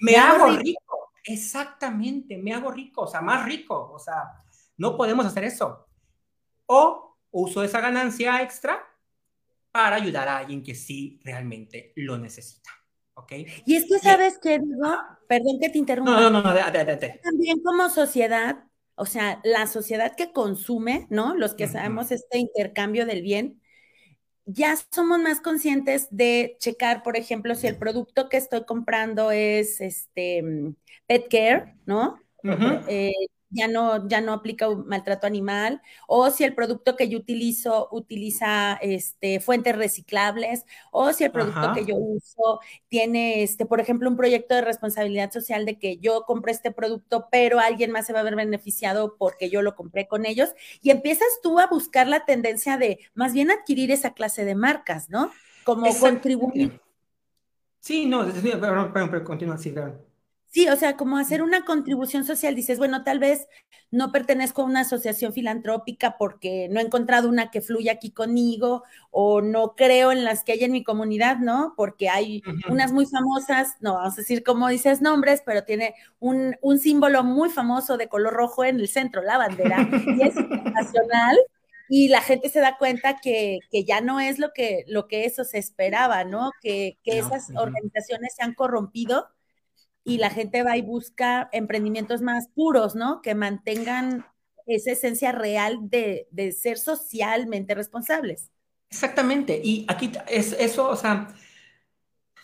Me, 0.00 0.16
hago 0.16 0.56
rico. 0.56 1.12
Exactamente, 1.24 2.38
me 2.38 2.54
hago 2.54 2.70
rico, 2.70 3.02
o 3.02 3.06
sea, 3.06 3.20
más 3.20 3.44
rico. 3.44 3.90
O 3.92 3.98
sea, 3.98 4.32
no 4.78 4.96
podemos 4.96 5.26
hacer 5.26 5.44
eso. 5.44 5.86
O 6.66 7.18
uso 7.30 7.62
esa 7.62 7.80
ganancia 7.80 8.40
extra 8.42 8.82
para 9.70 9.96
ayudar 9.96 10.26
a 10.28 10.38
alguien 10.38 10.62
que 10.62 10.74
sí 10.74 11.20
realmente 11.22 11.92
lo 11.96 12.16
necesita. 12.16 12.70
¿Ok? 13.14 13.32
Y 13.66 13.76
es 13.76 13.84
que 13.84 13.98
sabes 13.98 14.38
que 14.38 14.58
digo, 14.58 14.96
perdón 15.28 15.58
que 15.60 15.68
te 15.68 15.78
interrumpa. 15.78 16.12
No, 16.12 16.30
no, 16.30 16.42
no, 16.42 16.54
no, 16.54 16.98
También 17.22 17.60
como 17.62 17.90
sociedad 17.90 18.64
o 18.98 19.06
sea, 19.06 19.40
la 19.44 19.68
sociedad 19.68 20.16
que 20.16 20.32
consume, 20.32 21.06
¿no? 21.08 21.36
Los 21.36 21.54
que 21.54 21.68
sabemos 21.68 22.10
este 22.10 22.38
intercambio 22.38 23.06
del 23.06 23.22
bien, 23.22 23.62
ya 24.48 24.74
somos 24.92 25.18
más 25.20 25.40
conscientes 25.40 26.08
de 26.10 26.56
checar, 26.60 27.02
por 27.02 27.16
ejemplo, 27.16 27.54
si 27.54 27.66
el 27.66 27.78
producto 27.78 28.28
que 28.28 28.38
estoy 28.38 28.64
comprando 28.64 29.30
es 29.30 29.80
este 29.80 30.42
pet 31.06 31.28
care, 31.30 31.76
¿no? 31.86 32.18
Ya 33.50 33.68
no, 33.68 34.06
ya 34.08 34.20
no 34.20 34.32
aplica 34.32 34.68
un 34.68 34.86
maltrato 34.86 35.26
animal, 35.26 35.80
o 36.06 36.30
si 36.30 36.44
el 36.44 36.54
producto 36.54 36.96
que 36.96 37.08
yo 37.08 37.18
utilizo 37.18 37.88
utiliza 37.90 38.74
este, 38.82 39.40
fuentes 39.40 39.76
reciclables, 39.76 40.64
o 40.90 41.12
si 41.12 41.24
el 41.24 41.32
producto 41.32 41.72
que 41.72 41.84
yo 41.84 41.96
uso 41.96 42.60
tiene, 42.88 43.42
este, 43.42 43.66
por 43.66 43.80
ejemplo, 43.80 44.08
un 44.08 44.16
proyecto 44.16 44.54
de 44.54 44.62
responsabilidad 44.62 45.32
social 45.32 45.64
de 45.64 45.78
que 45.78 45.98
yo 45.98 46.22
compré 46.22 46.52
este 46.52 46.70
producto, 46.70 47.28
pero 47.30 47.58
alguien 47.60 47.90
más 47.90 48.06
se 48.06 48.12
va 48.12 48.20
a 48.20 48.24
ver 48.24 48.36
beneficiado 48.36 49.16
porque 49.18 49.50
yo 49.50 49.62
lo 49.62 49.74
compré 49.74 50.08
con 50.08 50.26
ellos, 50.26 50.50
y 50.82 50.90
empiezas 50.90 51.28
tú 51.42 51.58
a 51.58 51.66
buscar 51.66 52.06
la 52.06 52.24
tendencia 52.24 52.76
de 52.76 53.00
más 53.14 53.32
bien 53.32 53.50
adquirir 53.50 53.90
esa 53.90 54.12
clase 54.12 54.44
de 54.44 54.54
marcas, 54.54 55.08
¿no? 55.10 55.30
Como 55.64 55.94
contribuir. 55.98 56.80
Sí, 57.80 58.06
no, 58.06 58.26
perdón, 58.26 58.92
perdón, 58.92 59.24
continúa, 59.24 59.56
sí, 59.56 59.74
Sí, 60.50 60.66
o 60.68 60.76
sea, 60.76 60.96
como 60.96 61.18
hacer 61.18 61.42
una 61.42 61.64
contribución 61.64 62.24
social, 62.24 62.54
dices, 62.54 62.78
bueno, 62.78 63.04
tal 63.04 63.18
vez 63.18 63.46
no 63.90 64.12
pertenezco 64.12 64.62
a 64.62 64.64
una 64.64 64.80
asociación 64.80 65.32
filantrópica 65.32 66.16
porque 66.18 66.68
no 66.70 66.80
he 66.80 66.82
encontrado 66.82 67.28
una 67.28 67.50
que 67.50 67.60
fluya 67.60 67.92
aquí 67.92 68.10
conmigo 68.10 68.82
o 69.10 69.42
no 69.42 69.74
creo 69.76 70.10
en 70.10 70.24
las 70.24 70.44
que 70.44 70.52
hay 70.52 70.64
en 70.64 70.72
mi 70.72 70.82
comunidad, 70.84 71.38
¿no? 71.38 71.74
Porque 71.76 72.08
hay 72.08 72.42
unas 72.68 72.92
muy 72.92 73.06
famosas, 73.06 73.76
no 73.80 73.94
vamos 73.94 74.14
a 74.14 74.16
decir 74.16 74.42
cómo 74.42 74.68
dices 74.68 75.02
nombres, 75.02 75.42
pero 75.44 75.64
tiene 75.64 75.94
un, 76.18 76.56
un 76.62 76.78
símbolo 76.78 77.24
muy 77.24 77.50
famoso 77.50 77.98
de 77.98 78.08
color 78.08 78.32
rojo 78.34 78.64
en 78.64 78.80
el 78.80 78.88
centro, 78.88 79.22
la 79.22 79.38
bandera, 79.38 79.88
y 80.18 80.22
es 80.22 80.34
nacional 80.34 81.36
y 81.90 82.08
la 82.08 82.20
gente 82.20 82.48
se 82.50 82.60
da 82.60 82.76
cuenta 82.78 83.18
que, 83.20 83.60
que, 83.70 83.84
ya 83.84 84.00
no 84.00 84.20
es 84.20 84.38
lo 84.38 84.52
que, 84.52 84.84
lo 84.88 85.08
que 85.08 85.24
eso 85.24 85.44
se 85.44 85.58
esperaba, 85.58 86.24
¿no? 86.24 86.50
Que, 86.62 86.98
que 87.02 87.18
esas 87.18 87.48
organizaciones 87.56 88.34
se 88.34 88.44
han 88.44 88.54
corrompido 88.54 89.28
y 90.08 90.16
la 90.16 90.30
gente 90.30 90.62
va 90.62 90.76
y 90.78 90.82
busca 90.82 91.50
emprendimientos 91.52 92.22
más 92.22 92.48
puros, 92.48 92.94
¿no? 92.94 93.20
Que 93.20 93.34
mantengan 93.34 94.24
esa 94.66 94.92
esencia 94.92 95.32
real 95.32 95.90
de, 95.90 96.26
ser 96.58 96.78
socialmente 96.78 97.74
responsables. 97.74 98.50
Exactamente, 98.90 99.60
y 99.62 99.84
aquí 99.86 100.10
es 100.28 100.54
eso, 100.58 100.88
o 100.88 100.96
sea, 100.96 101.28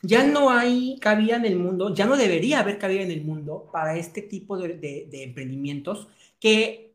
ya 0.03 0.24
no 0.24 0.50
hay 0.50 0.98
cabida 1.00 1.37
en 1.37 1.46
el 1.46 1.57
mundo, 1.57 1.94
ya 1.94 2.05
no 2.05 2.18
debería 2.18 2.61
haber 2.61 2.79
cabida 2.79 3.00
en 3.00 3.11
el 3.11 3.24
mundo 3.24 3.70
para 3.72 3.96
este 3.96 4.20
tipo 4.20 4.59
de, 4.59 4.77
de 4.77 5.22
emprendimientos 5.22 6.09
que, 6.38 6.94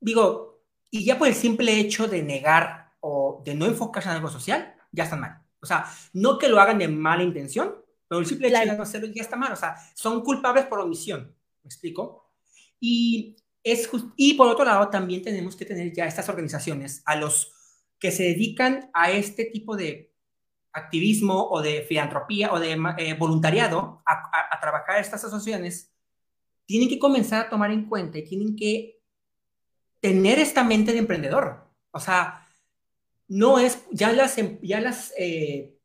digo, 0.00 0.62
y 0.90 1.04
ya 1.04 1.18
por 1.18 1.28
el 1.28 1.34
simple 1.34 1.78
hecho 1.78 2.08
de 2.08 2.22
negar 2.22 2.92
o 3.00 3.42
de 3.44 3.54
no 3.54 3.66
enfocarse 3.66 4.08
en 4.08 4.16
algo 4.16 4.30
social, 4.30 4.74
ya 4.90 5.04
están 5.04 5.20
mal. 5.20 5.42
O 5.60 5.66
sea, 5.66 5.84
no 6.14 6.38
que 6.38 6.48
lo 6.48 6.58
hagan 6.60 6.78
de 6.78 6.88
mala 6.88 7.22
intención, 7.22 7.74
pero 8.08 8.20
el 8.20 8.26
simple 8.26 8.48
hecho 8.48 8.58
de 8.58 8.76
no 8.76 8.82
hacerlo 8.82 9.08
ya 9.08 9.22
está 9.22 9.36
mal. 9.36 9.52
O 9.52 9.56
sea, 9.56 9.76
son 9.94 10.22
culpables 10.22 10.66
por 10.66 10.80
omisión. 10.80 11.34
¿Me 11.62 11.68
explico? 11.68 12.30
Y, 12.80 13.36
es 13.62 13.88
y 14.16 14.34
por 14.34 14.48
otro 14.48 14.64
lado, 14.64 14.88
también 14.88 15.22
tenemos 15.22 15.56
que 15.56 15.64
tener 15.64 15.92
ya 15.92 16.06
estas 16.06 16.28
organizaciones, 16.28 17.02
a 17.04 17.16
los 17.16 17.52
que 17.98 18.12
se 18.12 18.24
dedican 18.24 18.90
a 18.92 19.10
este 19.10 19.46
tipo 19.46 19.76
de 19.76 20.12
activismo 20.72 21.48
o 21.48 21.62
de 21.62 21.82
filantropía 21.82 22.52
o 22.52 22.60
de 22.60 22.78
eh, 22.98 23.14
voluntariado 23.14 24.02
a, 24.04 24.30
a, 24.52 24.60
trabajar 24.60 25.00
estas 25.00 25.24
asociaciones, 25.24 25.90
tienen 26.66 26.88
que 26.88 26.98
comenzar 26.98 27.46
a 27.46 27.48
tomar 27.48 27.70
en 27.70 27.88
cuenta 27.88 28.18
y 28.18 28.24
tienen 28.24 28.54
que 28.54 29.00
tener 30.00 30.38
esta 30.38 30.62
mente 30.62 30.92
de 30.92 30.98
emprendedor. 30.98 31.66
O 31.90 31.98
sea, 31.98 32.46
no 33.28 33.58
es, 33.58 33.84
ya 33.90 34.12
las, 34.12 34.38
em, 34.38 34.58
ya 34.62 34.80
las 34.80 35.12
eh, 35.18 35.75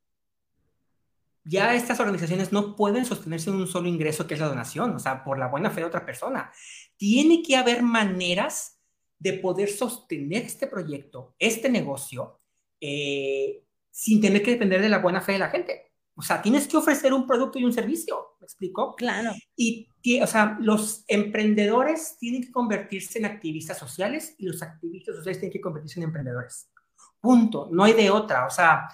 ya 1.43 1.75
estas 1.75 1.99
organizaciones 1.99 2.51
no 2.51 2.75
pueden 2.75 3.05
sostenerse 3.05 3.49
en 3.49 3.57
un 3.57 3.67
solo 3.67 3.87
ingreso 3.87 4.27
que 4.27 4.35
es 4.35 4.39
la 4.39 4.47
donación, 4.47 4.95
o 4.95 4.99
sea, 4.99 5.23
por 5.23 5.39
la 5.39 5.47
buena 5.47 5.71
fe 5.71 5.81
de 5.81 5.87
otra 5.87 6.05
persona. 6.05 6.51
Tiene 6.97 7.41
que 7.41 7.55
haber 7.55 7.81
maneras 7.81 8.79
de 9.17 9.33
poder 9.33 9.69
sostener 9.69 10.43
este 10.43 10.67
proyecto, 10.67 11.35
este 11.39 11.69
negocio, 11.69 12.39
eh, 12.79 13.63
sin 13.91 14.21
tener 14.21 14.41
que 14.41 14.51
depender 14.51 14.81
de 14.81 14.89
la 14.89 14.99
buena 14.99 15.21
fe 15.21 15.33
de 15.33 15.39
la 15.39 15.49
gente. 15.49 15.91
O 16.15 16.21
sea, 16.21 16.41
tienes 16.41 16.67
que 16.67 16.77
ofrecer 16.77 17.13
un 17.13 17.25
producto 17.25 17.57
y 17.57 17.63
un 17.63 17.73
servicio, 17.73 18.35
¿me 18.39 18.45
explico? 18.45 18.95
Claro. 18.95 19.31
Y, 19.55 19.87
o 20.21 20.27
sea, 20.27 20.57
los 20.59 21.03
emprendedores 21.07 22.17
tienen 22.19 22.43
que 22.43 22.51
convertirse 22.51 23.19
en 23.19 23.25
activistas 23.25 23.77
sociales 23.77 24.35
y 24.37 24.45
los 24.45 24.61
activistas 24.61 25.15
sociales 25.15 25.39
tienen 25.39 25.53
que 25.53 25.61
convertirse 25.61 25.99
en 25.99 26.05
emprendedores. 26.05 26.69
Punto. 27.19 27.69
No 27.71 27.83
hay 27.83 27.93
de 27.93 28.09
otra. 28.09 28.45
O 28.45 28.49
sea, 28.49 28.87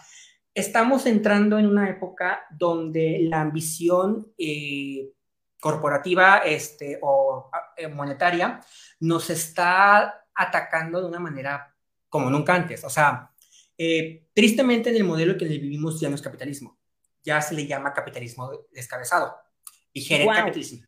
estamos 0.57 1.05
entrando 1.05 1.59
en 1.59 1.67
una 1.67 1.87
época 1.87 2.47
donde 2.49 3.19
la 3.21 3.41
ambición 3.41 4.33
eh, 4.39 5.11
corporativa 5.59 6.39
este, 6.39 6.97
o 7.03 7.51
eh, 7.75 7.87
monetaria 7.87 8.59
nos 9.01 9.29
está 9.29 10.25
atacando 10.33 10.99
de 10.99 11.07
una 11.07 11.19
manera 11.19 11.75
como 12.09 12.31
nunca 12.31 12.55
antes. 12.55 12.83
O 12.83 12.89
sea, 12.89 13.31
eh, 13.77 14.29
tristemente 14.33 14.89
en 14.89 14.95
el 14.95 15.03
modelo 15.03 15.37
que 15.37 15.45
vivimos 15.45 15.99
ya 15.99 16.09
no 16.09 16.15
es 16.15 16.23
capitalismo, 16.23 16.79
ya 17.21 17.39
se 17.39 17.53
le 17.53 17.67
llama 17.67 17.93
capitalismo 17.93 18.49
descabezado, 18.71 19.35
y 19.93 20.23
wow. 20.23 20.33
capitalismo. 20.33 20.87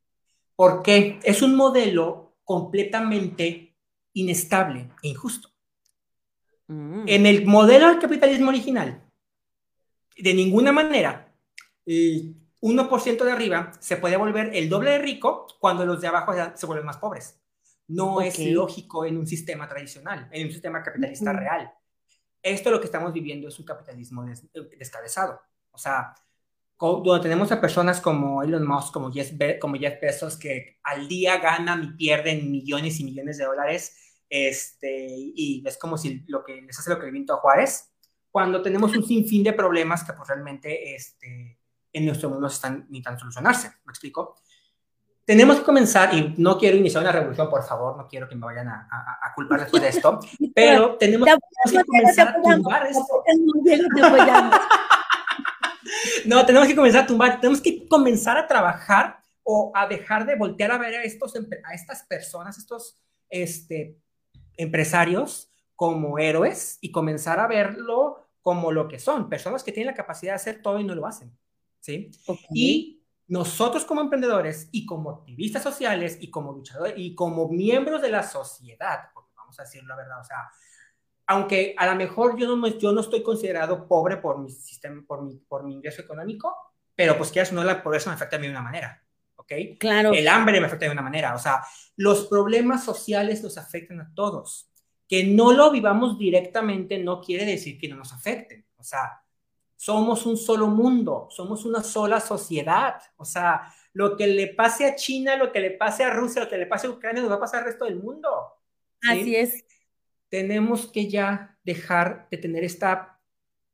Porque 0.55 1.19
es 1.23 1.43
un 1.43 1.55
modelo 1.55 2.37
completamente 2.43 3.77
inestable 4.13 4.89
e 5.03 5.09
injusto. 5.09 5.49
Mm. 6.65 7.03
En 7.05 7.25
el 7.27 7.45
modelo 7.45 7.87
del 7.89 7.99
capitalismo 7.99 8.49
original, 8.49 9.03
de 10.21 10.33
ninguna 10.33 10.71
manera, 10.71 11.33
el 11.85 12.35
1% 12.61 13.23
de 13.23 13.31
arriba 13.31 13.71
se 13.79 13.97
puede 13.97 14.17
volver 14.17 14.51
el 14.53 14.69
doble 14.69 14.91
de 14.91 14.99
rico 14.99 15.47
cuando 15.59 15.85
los 15.85 16.01
de 16.01 16.07
abajo 16.07 16.33
se 16.53 16.65
vuelven 16.65 16.85
más 16.85 16.97
pobres. 16.97 17.39
No 17.87 18.21
es 18.21 18.37
lógico 18.39 19.05
en 19.05 19.17
un 19.17 19.25
sistema 19.25 19.67
tradicional, 19.67 20.29
en 20.31 20.45
un 20.45 20.51
sistema 20.51 20.83
capitalista 20.83 21.33
real. 21.33 21.71
Esto 22.41 22.69
lo 22.69 22.79
que 22.79 22.85
estamos 22.85 23.11
viviendo 23.11 23.47
es 23.47 23.57
un 23.59 23.65
capitalismo 23.65 24.25
descabezado. 24.77 25.41
O 25.71 25.77
sea, 25.77 26.13
donde 26.79 27.23
tenemos 27.23 27.51
a 27.51 27.59
personas 27.59 27.99
como 27.99 28.43
Elon 28.43 28.65
Musk, 28.65 28.93
como 28.93 29.11
Jeff, 29.11 29.31
como 29.59 29.75
Jeff 29.75 29.99
Bezos, 30.01 30.37
que 30.37 30.79
al 30.83 31.07
día 31.07 31.37
ganan 31.37 31.83
y 31.83 31.97
pierden 31.97 32.49
millones 32.51 32.99
y 32.99 33.03
millones 33.03 33.37
de 33.37 33.45
dólares, 33.45 33.95
este, 34.29 35.07
y 35.09 35.63
es 35.65 35.77
como 35.77 35.97
si 35.97 36.23
lo 36.27 36.43
que 36.43 36.61
les 36.61 36.77
hace 36.77 36.89
lo 36.89 36.99
que 36.99 37.07
le 37.07 37.11
viento 37.11 37.33
a 37.33 37.37
Juárez, 37.37 37.88
cuando 38.39 38.61
tenemos 38.61 38.95
un 38.95 39.03
sinfín 39.03 39.43
de 39.43 39.51
problemas 39.51 40.01
que 40.01 40.13
pues 40.13 40.29
realmente 40.29 40.95
este, 40.95 41.59
en 41.91 42.05
nuestro 42.05 42.29
mundo 42.29 42.47
están 42.47 42.87
ni 42.89 43.01
tan 43.01 43.19
solucionarse. 43.19 43.67
¿Me 43.83 43.91
explico? 43.91 44.37
Tenemos 45.25 45.57
que 45.57 45.63
comenzar, 45.63 46.13
y 46.13 46.35
no 46.37 46.57
quiero 46.57 46.77
iniciar 46.77 47.03
una 47.03 47.11
revolución, 47.11 47.49
por 47.49 47.61
favor, 47.65 47.97
no 47.97 48.07
quiero 48.07 48.29
que 48.29 48.35
me 48.35 48.45
vayan 48.45 48.69
a, 48.69 48.87
a, 49.21 49.33
culpar 49.35 49.59
después 49.59 49.83
de 49.83 49.89
esto, 49.89 50.21
pero 50.55 50.95
tenemos, 50.95 51.27
que 51.69 51.83
comenzar 51.83 52.29
a 52.29 52.41
tumbar 52.41 52.87
esto. 52.87 53.23
No, 56.25 56.45
tenemos 56.45 56.67
que 56.69 56.75
comenzar 56.77 57.03
a 57.03 57.07
tumbar, 57.07 57.41
tenemos 57.41 57.59
que 57.59 57.87
comenzar 57.89 58.37
a 58.37 58.47
trabajar 58.47 59.21
o 59.43 59.73
a 59.75 59.85
dejar 59.85 60.25
de 60.25 60.35
voltear 60.35 60.71
a 60.71 60.77
ver 60.77 60.95
a, 60.95 61.03
estos, 61.03 61.33
a 61.35 61.73
estas 61.73 62.03
personas, 62.03 62.57
estos 62.57 62.97
este, 63.29 63.97
empresarios 64.55 65.51
como 65.75 66.19
héroes 66.19 66.77
y 66.79 66.91
comenzar 66.91 67.39
a 67.39 67.47
verlo 67.47 68.28
como 68.41 68.71
lo 68.71 68.87
que 68.87 68.99
son, 68.99 69.29
personas 69.29 69.63
que 69.63 69.71
tienen 69.71 69.91
la 69.91 69.97
capacidad 69.97 70.33
de 70.33 70.37
hacer 70.37 70.61
todo 70.61 70.79
y 70.79 70.83
no 70.83 70.95
lo 70.95 71.05
hacen. 71.05 71.37
¿sí? 71.79 72.11
Y 72.53 73.03
nosotros 73.27 73.85
como 73.85 74.01
emprendedores 74.01 74.69
y 74.71 74.85
como 74.85 75.11
activistas 75.11 75.63
sociales 75.63 76.17
y 76.19 76.29
como 76.29 76.51
luchadores 76.51 76.95
y 76.97 77.15
como 77.15 77.47
miembros 77.49 78.01
de 78.01 78.09
la 78.09 78.23
sociedad, 78.23 79.09
porque 79.13 79.31
vamos 79.35 79.59
a 79.59 79.63
decir 79.63 79.83
la 79.83 79.95
verdad, 79.95 80.19
o 80.19 80.23
sea, 80.23 80.49
aunque 81.27 81.75
a 81.77 81.85
lo 81.85 81.95
mejor 81.95 82.37
yo 82.37 82.55
no, 82.55 82.67
yo 82.67 82.91
no 82.91 83.01
estoy 83.01 83.21
considerado 83.21 83.87
pobre 83.87 84.17
por 84.17 84.39
mi 84.39 84.49
sistema, 84.49 85.03
por 85.07 85.21
mi, 85.21 85.35
por 85.35 85.63
mi 85.63 85.75
ingreso 85.75 86.01
económico, 86.01 86.55
pero 86.95 87.17
pues 87.17 87.31
que 87.31 87.43
no, 87.51 87.63
la 87.63 87.83
pobreza 87.83 88.09
me 88.09 88.15
afecta 88.15 88.37
a 88.37 88.39
mí 88.39 88.47
de 88.47 88.51
una 88.51 88.63
manera, 88.63 89.03
¿ok? 89.35 89.53
Claro. 89.79 90.11
El 90.11 90.27
hambre 90.27 90.59
me 90.59 90.65
afecta 90.65 90.85
de 90.85 90.91
una 90.91 91.03
manera, 91.03 91.35
o 91.35 91.39
sea, 91.39 91.61
los 91.97 92.25
problemas 92.25 92.83
sociales 92.83 93.43
nos 93.43 93.57
afectan 93.57 94.01
a 94.01 94.11
todos 94.15 94.68
que 95.09 95.23
no 95.23 95.51
lo 95.51 95.71
vivamos 95.71 96.19
directamente 96.19 96.99
no 96.99 97.19
quiere 97.19 97.43
decir 97.43 97.79
que 97.79 97.89
no 97.89 97.95
nos 97.95 98.13
afecte. 98.13 98.67
O 98.77 98.83
sea, 98.83 99.23
somos 99.75 100.27
un 100.27 100.37
solo 100.37 100.67
mundo, 100.67 101.27
somos 101.31 101.65
una 101.65 101.81
sola 101.81 102.19
sociedad. 102.19 103.01
O 103.17 103.25
sea, 103.25 103.73
lo 103.93 104.15
que 104.15 104.27
le 104.27 104.47
pase 104.47 104.85
a 104.85 104.95
China, 104.95 105.35
lo 105.35 105.51
que 105.51 105.61
le 105.61 105.71
pase 105.71 106.03
a 106.03 106.11
Rusia, 106.11 106.43
lo 106.43 106.49
que 106.49 106.59
le 106.59 106.67
pase 106.67 106.85
a 106.85 106.91
Ucrania, 106.91 107.23
nos 107.23 107.31
va 107.31 107.35
a 107.37 107.39
pasar 107.39 107.61
al 107.61 107.65
resto 107.65 107.85
del 107.85 107.95
mundo. 107.95 108.29
Así 109.09 109.35
es. 109.35 109.65
Tenemos 110.29 110.85
que 110.85 111.09
ya 111.09 111.57
dejar 111.63 112.27
de 112.29 112.37
tener 112.37 112.63
esta 112.63 113.19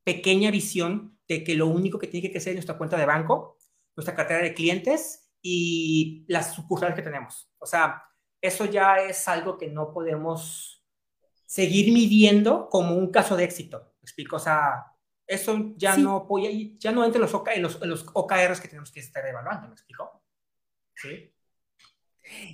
pequeña 0.05 0.51
visión 0.51 1.19
de 1.27 1.43
que 1.43 1.55
lo 1.55 1.67
único 1.67 1.99
que 1.99 2.07
tiene 2.07 2.27
que 2.27 2.31
crecer 2.31 2.51
es 2.51 2.57
nuestra 2.57 2.77
cuenta 2.77 2.95
de 2.95 3.05
banco, 3.05 3.57
nuestra 3.97 4.15
cartera 4.15 4.41
de 4.41 4.53
clientes 4.53 5.33
y 5.41 6.23
las 6.29 6.53
sucursales 6.55 6.95
que 6.95 7.01
tenemos. 7.01 7.49
O 7.57 7.65
sea, 7.65 8.03
eso 8.39 8.63
ya 8.63 8.99
es 8.99 9.27
algo 9.27 9.57
que 9.57 9.67
no 9.67 9.91
podemos 9.91 10.84
seguir 11.45 11.93
midiendo 11.93 12.69
como 12.69 12.95
un 12.95 13.11
caso 13.11 13.35
de 13.35 13.43
éxito. 13.43 13.93
¿Me 14.01 14.05
explico? 14.05 14.35
O 14.37 14.39
sea, 14.39 14.85
eso 15.27 15.73
ya 15.75 15.97
no 15.97 16.27
ya 16.77 16.91
no 16.91 17.03
entra 17.03 17.17
en 17.17 17.31
los, 17.31 17.43
en 17.53 17.61
los, 17.61 17.81
en 17.81 17.89
los 17.89 18.05
OKRs 18.13 18.61
que 18.61 18.67
tenemos 18.67 18.91
que 18.91 18.99
estar 18.99 19.25
evaluando, 19.25 19.67
¿me 19.67 19.73
explico? 19.73 20.21
Sí. 20.95 21.31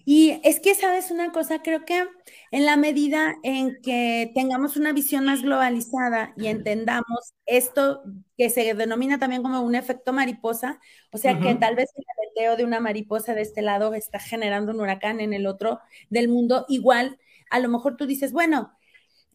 Y 0.05 0.41
es 0.43 0.59
que, 0.59 0.75
¿sabes 0.75 1.11
una 1.11 1.31
cosa? 1.31 1.61
Creo 1.61 1.85
que 1.85 2.05
en 2.51 2.65
la 2.65 2.75
medida 2.75 3.35
en 3.43 3.81
que 3.81 4.31
tengamos 4.35 4.75
una 4.75 4.91
visión 4.91 5.25
más 5.25 5.41
globalizada 5.41 6.33
y 6.35 6.47
entendamos 6.47 7.33
esto 7.45 8.03
que 8.37 8.49
se 8.49 8.73
denomina 8.73 9.17
también 9.19 9.43
como 9.43 9.61
un 9.61 9.75
efecto 9.75 10.13
mariposa, 10.13 10.79
o 11.11 11.17
sea, 11.17 11.39
que 11.39 11.55
tal 11.55 11.75
vez 11.75 11.89
el 11.95 12.03
aleteo 12.17 12.57
de 12.57 12.65
una 12.65 12.79
mariposa 12.79 13.33
de 13.33 13.41
este 13.41 13.61
lado 13.61 13.93
está 13.93 14.19
generando 14.19 14.73
un 14.73 14.81
huracán 14.81 15.21
en 15.21 15.33
el 15.33 15.47
otro 15.47 15.79
del 16.09 16.27
mundo, 16.27 16.65
igual, 16.67 17.17
a 17.49 17.59
lo 17.59 17.69
mejor 17.69 17.95
tú 17.95 18.05
dices, 18.05 18.33
bueno, 18.33 18.73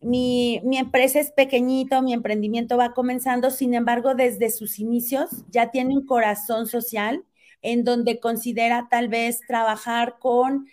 mi, 0.00 0.60
empresa 0.78 1.20
es 1.20 1.30
pequeñito, 1.30 2.02
mi 2.02 2.12
emprendimiento 2.12 2.76
va 2.76 2.92
comenzando, 2.92 3.50
sin 3.50 3.74
embargo, 3.74 4.14
desde 4.14 4.50
sus 4.50 4.78
inicios 4.78 5.30
ya 5.50 5.70
tiene 5.70 5.94
un 5.94 6.06
corazón 6.06 6.66
social 6.66 7.24
en 7.62 7.84
donde 7.84 8.20
considera 8.20 8.88
tal 8.90 9.08
vez 9.08 9.40
trabajar 9.46 10.16
con 10.20 10.68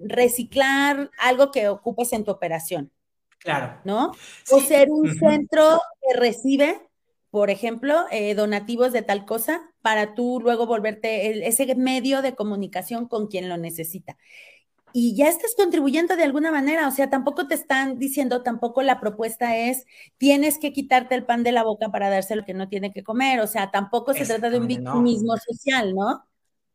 reciclar 0.00 1.10
algo 1.18 1.50
que 1.50 1.68
ocupes 1.68 2.12
en 2.12 2.24
tu 2.24 2.30
operación. 2.30 2.90
Claro. 3.40 3.80
¿No? 3.84 4.12
O 4.50 4.60
ser 4.60 4.90
un 4.90 5.14
centro 5.14 5.80
que 6.00 6.18
recibe, 6.18 6.80
por 7.30 7.50
ejemplo, 7.50 8.06
eh, 8.10 8.34
donativos 8.34 8.92
de 8.92 9.02
tal 9.02 9.26
cosa 9.26 9.60
para 9.82 10.14
tú 10.14 10.40
luego 10.42 10.66
volverte 10.66 11.46
ese 11.46 11.74
medio 11.74 12.22
de 12.22 12.34
comunicación 12.34 13.06
con 13.06 13.26
quien 13.28 13.48
lo 13.48 13.56
necesita 13.56 14.16
y 14.92 15.14
ya 15.14 15.28
estás 15.28 15.54
contribuyendo 15.56 16.16
de 16.16 16.24
alguna 16.24 16.50
manera, 16.50 16.88
o 16.88 16.90
sea, 16.90 17.10
tampoco 17.10 17.46
te 17.46 17.54
están 17.54 17.98
diciendo, 17.98 18.42
tampoco 18.42 18.82
la 18.82 19.00
propuesta 19.00 19.56
es, 19.56 19.86
tienes 20.16 20.58
que 20.58 20.72
quitarte 20.72 21.14
el 21.14 21.24
pan 21.24 21.42
de 21.42 21.52
la 21.52 21.62
boca 21.62 21.90
para 21.90 22.10
darse 22.10 22.36
lo 22.36 22.44
que 22.44 22.54
no 22.54 22.68
tiene 22.68 22.92
que 22.92 23.02
comer, 23.02 23.40
o 23.40 23.46
sea, 23.46 23.70
tampoco 23.70 24.14
se 24.14 24.26
trata 24.26 24.50
de 24.50 24.58
un 24.58 24.66
victimismo 24.66 25.36
social, 25.36 25.94
¿no? 25.94 26.26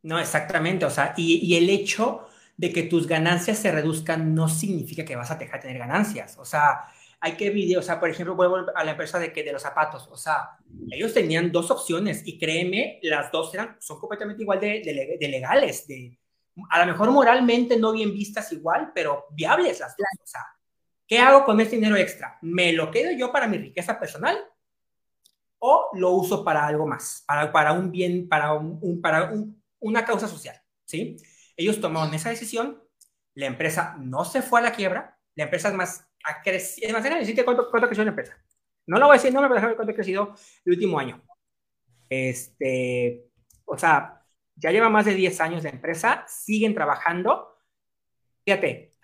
No, 0.01 0.19
exactamente, 0.19 0.85
o 0.85 0.89
sea, 0.89 1.13
y, 1.17 1.55
el 1.55 1.69
hecho 1.69 2.25
de 2.57 2.71
que 2.71 2.83
tus 2.83 3.07
ganancias 3.07 3.57
se 3.57 3.71
reduzcan 3.71 4.35
no 4.35 4.47
significa 4.47 5.05
que 5.05 5.15
vas 5.15 5.31
a 5.31 5.35
dejar 5.35 5.61
de 5.61 5.67
tener 5.67 5.79
ganancias, 5.79 6.37
o 6.37 6.45
sea, 6.45 6.85
hay 7.19 7.33
que 7.33 7.49
vivir, 7.49 7.77
o 7.77 7.81
sea, 7.81 7.99
por 7.99 8.09
ejemplo, 8.09 8.35
vuelvo 8.35 8.65
a 8.75 8.83
la 8.83 8.91
empresa 8.91 9.17
de, 9.17 9.31
que, 9.31 9.43
de 9.43 9.53
los 9.53 9.61
zapatos, 9.61 10.07
o 10.11 10.17
sea, 10.17 10.57
ellos 10.91 11.13
tenían 11.13 11.51
dos 11.51 11.71
opciones 11.71 12.21
y 12.25 12.37
créeme, 12.37 12.99
las 13.01 13.31
dos 13.31 13.53
eran, 13.53 13.77
son 13.79 13.99
completamente 13.99 14.43
igual 14.43 14.59
de, 14.59 15.17
de 15.19 15.27
legales, 15.29 15.87
de 15.87 16.17
a 16.69 16.79
lo 16.79 16.91
mejor 16.91 17.11
moralmente 17.11 17.77
no 17.77 17.93
bien 17.93 18.13
vistas 18.13 18.51
igual, 18.51 18.91
pero 18.93 19.25
viables 19.31 19.79
las 19.79 19.95
dos. 19.97 20.07
¿qué 21.07 21.19
hago 21.19 21.43
con 21.45 21.59
este 21.59 21.75
dinero 21.75 21.95
extra? 21.95 22.37
¿Me 22.41 22.73
lo 22.73 22.89
quedo 22.89 23.11
yo 23.11 23.31
para 23.31 23.47
mi 23.47 23.57
riqueza 23.57 23.99
personal 23.99 24.37
o 25.59 25.89
lo 25.93 26.11
uso 26.11 26.43
para 26.43 26.65
algo 26.65 26.87
más, 26.87 27.23
para, 27.27 27.51
para 27.51 27.73
un 27.73 27.91
bien, 27.91 28.27
para, 28.27 28.53
un, 28.53 29.01
para 29.01 29.31
una 29.79 30.05
causa 30.05 30.27
social? 30.27 30.59
¿sí? 30.85 31.17
Ellos 31.55 31.79
tomaron 31.79 32.13
esa 32.13 32.29
decisión, 32.29 32.81
la 33.35 33.45
empresa 33.47 33.95
no 33.99 34.25
se 34.25 34.41
fue 34.41 34.59
a 34.59 34.63
la 34.63 34.73
quiebra, 34.73 35.19
la 35.35 35.45
empresa 35.45 35.69
es 35.69 35.75
más, 35.75 36.07
ha 36.23 36.41
crecido, 36.41 36.87
es 36.87 36.93
más, 36.93 37.03
decirte 37.03 37.45
cuánto, 37.45 37.69
cuánto 37.69 37.87
creció 37.87 38.03
la 38.03 38.11
empresa. 38.11 38.37
No 38.85 38.97
lo 38.97 39.05
voy 39.05 39.15
a 39.15 39.19
decir, 39.19 39.33
no 39.33 39.41
me 39.41 39.47
voy 39.47 39.57
a 39.57 39.61
dejar 39.61 39.75
cuánto 39.75 39.91
ha 39.91 39.95
crecido 39.95 40.35
el 40.65 40.73
último 40.73 40.99
año. 40.99 41.21
Este, 42.09 43.29
o 43.65 43.77
sea, 43.77 44.22
ya 44.55 44.71
lleva 44.71 44.89
más 44.89 45.05
de 45.05 45.15
10 45.15 45.41
años 45.41 45.63
de 45.63 45.69
empresa, 45.69 46.25
siguen 46.27 46.73
trabajando. 46.73 47.57
Fíjate, 48.45 48.95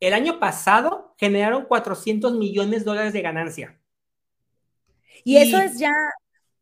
el 0.00 0.14
año 0.14 0.38
pasado 0.38 1.14
generaron 1.18 1.66
400 1.66 2.34
millones 2.34 2.80
de 2.80 2.84
dólares 2.84 3.12
de 3.12 3.22
ganancia. 3.22 3.78
Y, 5.24 5.36
eso 5.36 5.58
es 5.58 5.78
ya 5.78 5.92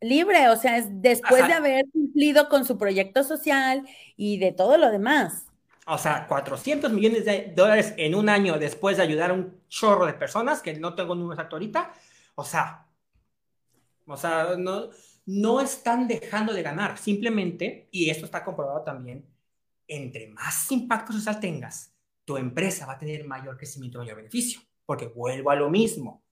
libre, 0.01 0.49
o 0.49 0.57
sea, 0.57 0.77
es 0.77 0.87
después 1.01 1.47
de 1.47 1.55
haber 1.55 1.85
cumplido 1.93 2.49
con 2.49 2.65
su 2.65 2.77
proyecto 2.77 3.25
social 3.25 3.89
y 4.17 4.39
de 4.39 4.53
todo 4.53 4.77
lo 4.77 4.91
demás. 4.91 5.47
O 5.87 5.99
sea, 5.99 6.27
400 6.27 6.93
millones 6.93 7.25
de 7.25 7.53
dólares 7.55 7.95
en 7.97 8.15
un 8.15 8.29
año 8.29 8.59
después 8.59 8.97
de 8.97 9.03
ayudar 9.03 9.31
a 9.31 9.35
un 9.35 9.61
chorro 9.69 10.07
de 10.07 10.13
personas, 10.15 10.61
que 10.61 10.75
no 10.75 10.95
tengo 10.95 11.15
números 11.15 11.39
hasta 11.39 11.57
ahorita. 11.57 11.93
O 12.35 12.45
sea, 12.45 12.87
O 14.07 14.17
sea, 14.17 14.57
no, 14.59 14.91
no 15.27 15.61
están 15.61 16.09
dejando 16.09 16.53
de 16.53 16.63
ganar, 16.63 16.99
simplemente, 16.99 17.89
y 17.91 18.11
esto 18.11 18.25
está 18.25 18.45
comprobado 18.45 18.83
también, 18.83 19.27
entre 19.87 20.29
más 20.29 20.71
impacto 20.73 21.13
social 21.13 21.41
tengas, 21.41 21.93
tu 22.25 22.37
empresa 22.37 22.87
va 22.87 22.95
a 22.95 22.99
tener 22.99 23.27
mayor 23.27 23.57
crecimiento, 23.57 23.99
mayor 23.99 24.17
beneficio, 24.17 24.61
porque 24.87 25.09
vuelvo 25.09 25.51
a 25.51 25.57
lo 25.57 25.69
mismo, 25.71 26.23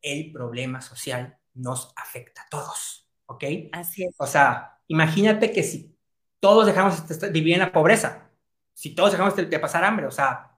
el 0.00 0.30
problema 0.32 0.80
social 0.80 1.38
nos 1.54 1.92
afecta 1.96 2.42
a 2.42 2.48
todos, 2.48 3.08
¿ok? 3.26 3.44
Así 3.72 4.04
es. 4.04 4.14
O 4.18 4.26
sea, 4.26 4.78
imagínate 4.88 5.50
que 5.50 5.62
si 5.62 5.96
todos 6.40 6.66
dejamos 6.66 7.06
de 7.08 7.30
vivir 7.30 7.54
en 7.54 7.60
la 7.60 7.72
pobreza, 7.72 8.30
si 8.74 8.94
todos 8.94 9.12
dejamos 9.12 9.34
de, 9.36 9.58
pasar 9.58 9.84
hambre, 9.84 10.06
o 10.06 10.10
sea, 10.10 10.56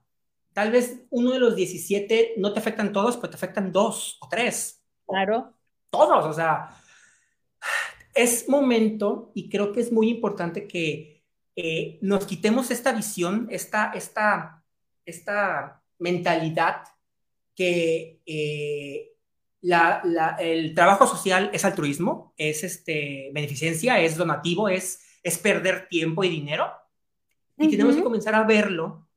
tal 0.53 0.71
vez 0.71 1.05
uno 1.11 1.33
de 1.33 1.39
los 1.39 1.55
17 1.55 2.35
no 2.39 2.53
te 2.53 2.59
afectan 2.59 2.93
todos, 2.93 3.17
pero 3.17 3.31
te 3.31 3.37
afectan 3.37 3.71
dos 3.71 4.19
o 4.21 4.29
tres. 4.29 4.83
Claro. 5.07 5.55
todos, 5.91 6.25
o 6.25 6.33
sea, 6.33 6.77
es 8.17 8.49
momento 8.49 9.31
y 9.35 9.49
creo 9.49 9.73
que 9.73 9.81
es 9.81 9.93
muy 9.93 10.09
importante 10.09 10.67
que 10.67 11.23
eh, 11.55 11.99
nos 12.01 12.27
quitemos 12.27 12.71
esta 12.71 12.93
visión, 12.93 13.47
esta, 13.51 13.93
esta, 13.95 14.65
esta 15.05 15.83
mentalidad 15.99 16.83
que 17.55 18.21
eh, 18.27 19.13
el 20.39 20.75
trabajo 20.75 21.07
social 21.07 21.51
es 21.53 21.65
altruismo, 21.65 22.35
es 22.37 22.65
este, 22.65 23.31
beneficencia, 23.33 24.01
es 24.01 24.17
donativo, 24.17 24.69
es, 24.69 25.01
es 25.23 25.39
perder 25.39 25.89
tiempo 25.89 26.25
y 26.25 26.29
dinero. 26.29 26.71
Y 27.59 27.71
tenemos 27.71 27.97
que 27.97 28.03
comenzar 28.03 28.35
a 28.35 28.45
verlo 28.45 29.09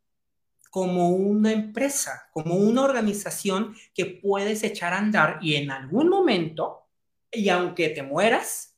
como 0.69 1.09
una 1.09 1.51
empresa, 1.51 2.29
como 2.31 2.55
una 2.55 2.83
organización 2.83 3.75
que 3.93 4.05
puedes 4.05 4.63
echar 4.63 4.93
a 4.93 4.97
andar 4.97 5.39
y 5.41 5.55
en 5.55 5.71
algún 5.71 6.09
momento, 6.09 6.87
y 7.31 7.49
aunque 7.49 7.89
te 7.89 8.03
mueras, 8.03 8.68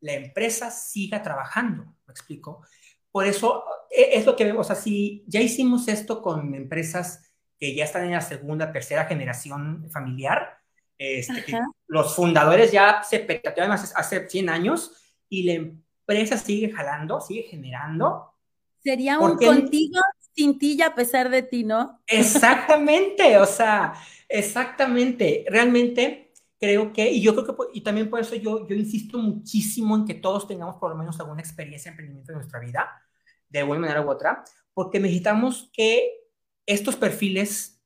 la 0.00 0.14
empresa 0.14 0.70
siga 0.70 1.22
trabajando. 1.22 1.84
¿Me 2.06 2.12
explico? 2.12 2.62
Por 3.10 3.26
eso 3.26 3.64
e, 3.90 4.18
es 4.18 4.26
lo 4.26 4.36
que 4.36 4.44
vemos. 4.44 4.66
O 4.66 4.74
sea, 4.74 4.80
si 4.80 5.24
ya 5.26 5.40
hicimos 5.40 5.88
esto 5.88 6.22
con 6.22 6.54
empresas 6.54 7.30
que 7.58 7.74
ya 7.74 7.84
están 7.84 8.04
en 8.04 8.12
la 8.12 8.20
segunda, 8.20 8.72
tercera 8.72 9.04
generación 9.04 9.88
familiar, 9.90 10.58
este, 10.98 11.58
los 11.86 12.14
fundadores 12.14 12.72
ya 12.72 13.02
se 13.02 13.20
percataron 13.20 13.72
hace, 13.72 14.28
100 14.28 14.48
años 14.50 14.92
y 15.30 15.44
la 15.44 15.52
empresa 15.54 16.36
sigue 16.36 16.70
jalando, 16.70 17.20
sigue 17.20 17.44
generando. 17.44 18.34
Sería 18.82 19.18
un 19.18 19.36
contigo 19.36 20.00
sin 20.34 20.58
ti 20.58 20.80
a 20.82 20.94
pesar 20.94 21.30
de 21.30 21.42
ti, 21.42 21.64
¿no? 21.64 22.00
Exactamente, 22.06 23.38
o 23.38 23.46
sea, 23.46 23.94
exactamente. 24.28 25.44
Realmente 25.48 26.29
creo 26.60 26.92
que, 26.92 27.10
y 27.10 27.22
yo 27.22 27.34
creo 27.34 27.56
que, 27.56 27.78
y 27.78 27.80
también 27.80 28.10
por 28.10 28.20
eso 28.20 28.36
yo, 28.36 28.68
yo 28.68 28.76
insisto 28.76 29.18
muchísimo 29.18 29.96
en 29.96 30.04
que 30.04 30.14
todos 30.14 30.46
tengamos 30.46 30.76
por 30.76 30.90
lo 30.90 30.96
menos 30.96 31.18
alguna 31.18 31.40
experiencia 31.40 31.90
de 31.90 31.94
emprendimiento 31.94 32.32
en 32.32 32.38
nuestra 32.38 32.60
vida, 32.60 33.02
de 33.48 33.64
una 33.64 33.80
manera 33.80 34.02
u 34.02 34.10
otra, 34.10 34.44
porque 34.74 35.00
necesitamos 35.00 35.70
que 35.72 36.20
estos 36.66 36.96
perfiles, 36.96 37.82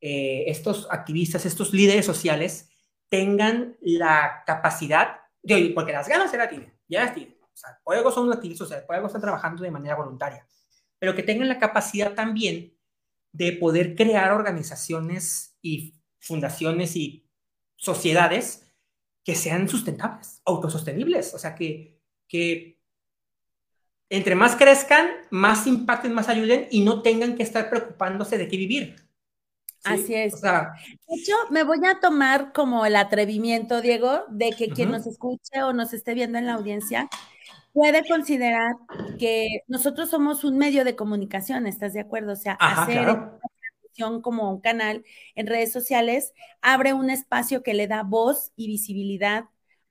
eh, 0.00 0.44
estos 0.46 0.86
activistas, 0.90 1.44
estos 1.44 1.74
líderes 1.74 2.06
sociales, 2.06 2.70
tengan 3.08 3.76
la 3.80 4.44
capacidad, 4.46 5.18
de, 5.42 5.72
porque 5.74 5.92
las 5.92 6.08
ganas 6.08 6.30
se 6.30 6.38
las 6.38 6.48
tienen, 6.48 6.72
ya 6.88 7.04
las 7.04 7.14
tienen. 7.14 7.36
O 7.42 7.56
sea, 7.56 7.78
por 7.82 7.96
algo 7.96 8.10
son 8.12 8.32
activistas 8.32 8.66
sociales, 8.66 8.86
por 8.86 8.94
algo 8.94 9.08
están 9.08 9.22
trabajando 9.22 9.62
de 9.62 9.70
manera 9.70 9.96
voluntaria, 9.96 10.46
pero 10.98 11.14
que 11.14 11.22
tengan 11.22 11.48
la 11.48 11.58
capacidad 11.58 12.14
también 12.14 12.76
de 13.32 13.52
poder 13.52 13.96
crear 13.96 14.32
organizaciones 14.32 15.58
y 15.60 15.94
fundaciones 16.20 16.96
y 16.96 17.23
sociedades 17.84 18.72
que 19.24 19.34
sean 19.34 19.68
sustentables, 19.68 20.40
autosostenibles, 20.44 21.34
o 21.34 21.38
sea, 21.38 21.54
que, 21.54 22.00
que 22.28 22.80
entre 24.10 24.34
más 24.34 24.56
crezcan, 24.56 25.08
más 25.30 25.66
impacten, 25.66 26.12
más 26.12 26.28
ayuden 26.28 26.68
y 26.70 26.82
no 26.82 27.02
tengan 27.02 27.36
que 27.36 27.42
estar 27.42 27.70
preocupándose 27.70 28.38
de 28.38 28.48
qué 28.48 28.56
vivir. 28.56 28.96
Así 29.84 30.14
es. 30.14 30.40
de 30.40 30.48
hecho, 31.08 31.34
me 31.50 31.62
voy 31.62 31.78
a 31.86 32.00
tomar 32.00 32.52
como 32.52 32.86
el 32.86 32.96
atrevimiento, 32.96 33.82
Diego, 33.82 34.24
de 34.30 34.50
que 34.52 34.68
quien 34.68 34.90
nos 34.90 35.06
escuche 35.06 35.62
o 35.62 35.74
nos 35.74 35.92
esté 35.92 36.14
viendo 36.14 36.38
en 36.38 36.46
la 36.46 36.54
audiencia 36.54 37.08
puede 37.74 38.06
considerar 38.08 38.76
que 39.18 39.46
nosotros 39.66 40.08
somos 40.08 40.44
un 40.44 40.56
medio 40.56 40.84
de 40.84 40.96
comunicación, 40.96 41.66
¿estás 41.66 41.92
de 41.92 42.00
acuerdo? 42.00 42.32
O 42.32 42.36
sea, 42.36 42.54
hacer 42.54 43.08
como 44.22 44.50
un 44.50 44.60
canal 44.60 45.04
en 45.34 45.46
redes 45.46 45.72
sociales 45.72 46.32
abre 46.62 46.92
un 46.92 47.10
espacio 47.10 47.62
que 47.62 47.74
le 47.74 47.86
da 47.86 48.02
voz 48.02 48.52
y 48.56 48.66
visibilidad 48.68 49.44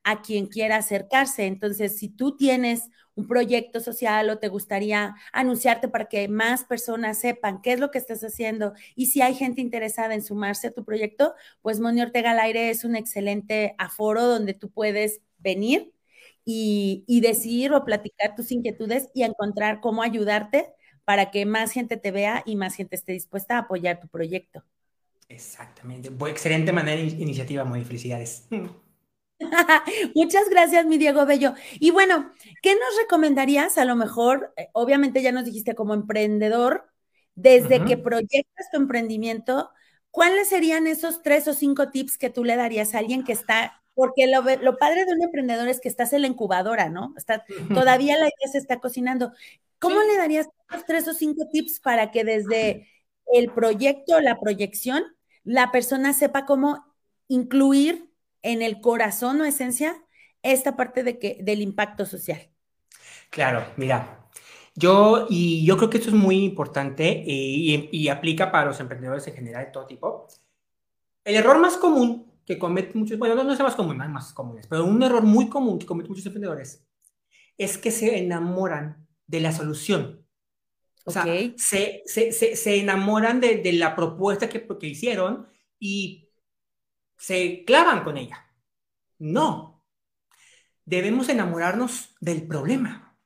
a 0.04 0.22
quien 0.22 0.48
quiera 0.48 0.78
acercarse. 0.78 1.46
Entonces, 1.46 1.98
si 1.98 2.10
tú 2.10 2.36
tienes 2.36 2.90
un 3.16 3.28
proyecto 3.28 3.80
social 3.80 4.30
o 4.30 4.40
te 4.40 4.48
gustaría 4.50 5.16
anunciarte 5.32 5.88
para 5.88 6.06
que 6.10 6.28
más 6.28 6.66
personas 6.66 7.20
sepan 7.20 7.62
qué 7.62 7.74
es 7.74 7.80
lo 7.80 7.92
que 7.92 8.00
estás 8.00 8.22
haciendo 8.24 8.74
y 8.96 9.06
si 9.08 9.22
hay 9.22 9.36
gente 9.36 9.62
interesada 9.62 10.14
en 10.16 10.24
sumarse 10.24 10.68
a 10.68 10.72
tu 10.72 10.84
proyecto, 10.84 11.34
pues 11.62 11.80
Moni 11.80 12.02
Ortega 12.02 12.32
al 12.32 12.40
aire 12.40 12.70
es 12.70 12.84
un 12.84 12.96
excelente 12.96 13.76
aforo 13.78 14.26
donde 14.26 14.54
tú 14.56 14.72
puedes 14.72 15.22
venir 15.38 15.94
y, 16.46 17.04
y 17.08 17.22
decir 17.22 17.72
o 17.74 17.86
platicar 17.86 18.36
tus 18.36 18.52
inquietudes 18.52 19.10
y 19.14 19.24
encontrar 19.24 19.80
cómo 19.80 20.02
ayudarte 20.04 20.74
para 21.06 21.32
que 21.32 21.46
más 21.46 21.72
gente 21.72 21.98
te 21.98 22.12
vea 22.12 22.44
y 22.46 22.56
más 22.56 22.76
gente 22.76 22.96
esté 22.96 23.14
dispuesta 23.14 23.56
a 23.56 23.60
apoyar 23.60 24.00
tu 24.00 24.08
proyecto. 24.08 24.64
Exactamente. 25.28 26.10
Excelente 26.28 26.72
manera 26.72 27.02
iniciativa, 27.02 27.64
muy 27.64 27.84
felicidades. 27.84 28.48
Muchas 30.16 30.50
gracias, 30.50 30.86
mi 30.86 30.98
Diego 30.98 31.26
Bello. 31.26 31.54
Y 31.80 31.92
bueno, 31.92 32.32
¿qué 32.62 32.74
nos 32.76 32.98
recomendarías? 33.02 33.78
A 33.78 33.86
lo 33.86 33.96
mejor, 33.96 34.54
eh, 34.58 34.70
obviamente 34.74 35.22
ya 35.22 35.32
nos 35.32 35.46
dijiste 35.46 35.76
como 35.76 35.94
emprendedor, 35.94 36.90
desde 37.36 37.84
que 37.84 37.98
proyectas 37.98 38.70
tu 38.72 38.78
emprendimiento, 38.78 39.72
¿cuáles 40.12 40.50
serían 40.50 40.86
esos 40.86 41.24
tres 41.24 41.48
o 41.48 41.54
cinco 41.54 41.90
tips 41.90 42.20
que 42.20 42.30
tú 42.30 42.44
le 42.44 42.56
darías 42.56 42.94
a 42.94 43.00
alguien 43.00 43.24
que 43.24 43.32
está, 43.32 43.82
porque 43.96 44.28
lo, 44.28 44.44
lo 44.62 44.78
padre 44.78 45.06
de 45.06 45.14
un 45.14 45.24
emprendedor 45.24 45.68
es 45.68 45.82
que 45.82 45.90
estás 45.90 46.14
en 46.14 46.22
la 46.22 46.28
incubadora, 46.28 46.90
¿no? 46.90 47.14
Está, 47.18 47.44
todavía 47.74 48.18
la 48.18 48.26
idea 48.26 48.52
se 48.52 48.60
está 48.60 48.80
cocinando. 48.80 49.34
¿Cómo 49.84 50.02
le 50.02 50.18
darías 50.18 50.48
tres 50.88 51.08
o 51.10 51.14
cinco 51.14 51.50
tips 51.52 51.82
para 51.82 52.10
que 52.10 52.24
desde 52.24 52.88
el 53.34 53.52
proyecto, 53.52 54.20
la 54.22 54.40
proyección, 54.40 55.04
la 55.44 55.74
persona 55.74 56.14
sepa 56.14 56.46
cómo 56.46 56.86
incluir 57.28 58.10
en 58.42 58.62
el 58.62 58.80
corazón 58.80 59.42
o 59.42 59.46
esencia 59.46 60.02
esta 60.42 60.78
parte 60.78 61.04
de 61.04 61.20
que, 61.20 61.38
del 61.42 61.62
impacto 61.62 62.06
social. 62.06 62.50
Claro, 63.30 63.66
mira, 63.76 64.30
yo, 64.74 65.28
y 65.30 65.66
yo 65.66 65.76
creo 65.76 65.90
que 65.90 65.98
esto 65.98 66.10
es 66.10 66.16
muy 66.16 66.46
importante 66.46 67.10
eh, 67.10 67.90
y, 67.92 68.08
aplica 68.08 68.52
para 68.52 68.68
los 68.68 68.80
emprendedores 68.80 69.28
en 69.28 69.36
general 69.36 69.66
de 69.66 69.72
todo 69.72 69.86
tipo. 69.86 70.28
El 71.26 71.36
error 71.36 71.60
más 71.60 71.76
común 71.76 72.32
que 72.46 72.58
cometen 72.58 73.02
muchos, 73.02 73.18
bueno, 73.18 73.36
no, 73.36 73.52
es 73.52 73.60
el 73.60 73.66
más 73.66 73.76
común, 73.76 74.02
hay 74.02 74.10
más 74.10 74.32
comunes, 74.32 74.66
pero 74.68 74.86
un 74.86 75.04
error 75.04 75.24
muy 75.24 75.50
común 75.50 75.78
que 75.78 75.86
cometen 75.86 76.10
muchos 76.10 76.26
emprendedores 76.26 76.86
es 77.58 77.78
que 77.78 77.92
se 77.92 78.18
enamoran 78.18 79.03
de 79.28 79.40
la 79.40 79.52
solución. 79.52 80.26
O 81.06 81.12
sea, 81.12 81.26
se, 81.58 82.04
se, 82.06 82.32
se, 82.32 82.80
enamoran 82.80 83.42
de, 83.42 83.58
de, 83.58 83.74
la 83.74 83.96
propuesta 83.96 84.48
que, 84.48 84.66
que 84.66 84.88
hicieron 84.88 85.48
y 85.78 86.30
se 87.18 87.66
clavan 87.66 88.04
con 88.04 88.18
ella. 88.18 88.46
No. 89.20 89.84
Debemos 90.86 91.30
enamorarnos 91.30 92.16
del 92.22 92.48
problema. 92.48 93.18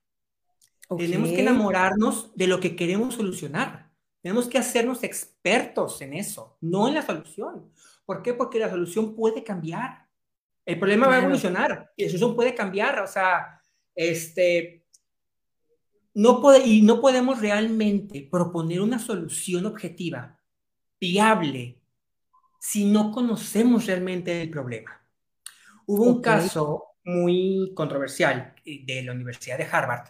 Tenemos 0.95 1.29
que 1.29 1.41
enamorarnos 1.41 2.33
de 2.36 2.47
lo 2.47 2.60
que 2.60 2.75
queremos 2.75 3.15
solucionar. 3.15 3.91
Tenemos 4.21 4.47
que 4.47 4.57
hacernos 4.57 5.03
expertos 5.03 6.01
en 6.01 6.13
eso, 6.13 6.57
no 6.62 6.88
en 6.88 6.95
la 6.95 7.05
solución. 7.05 7.71
¿Por 8.05 8.21
qué? 8.21 8.33
Porque 8.33 8.60
la 8.60 8.69
solución 8.69 9.15
puede 9.15 9.43
cambiar. 9.43 10.07
El 10.65 10.79
problema 10.79 11.07
va 11.07 11.15
a 11.15 11.19
evolucionar 11.19 11.91
y 11.95 12.03
la 12.03 12.10
solución 12.10 12.36
puede 12.36 12.55
cambiar. 12.55 12.99
O 13.01 13.07
sea, 13.07 13.62
este, 13.95 14.87
no 16.17 16.41
puede, 16.41 16.65
y 16.65 16.82
no 16.82 16.99
podemos 16.99 17.39
realmente 17.39 18.27
proponer 18.32 18.82
una 18.82 18.97
solución 18.97 19.67
objetiva, 19.67 20.39
viable, 20.99 21.80
si 22.60 22.86
no 22.86 23.12
conocemos 23.12 23.86
realmente 23.86 24.41
el 24.41 24.49
problema. 24.49 24.99
Hubo 25.86 26.06
un 26.06 26.19
caso 26.19 26.95
muy 27.03 27.71
controversial 27.75 28.56
de 28.65 29.03
la 29.03 29.12
Universidad 29.12 29.60
de 29.60 29.67
Harvard, 29.71 30.10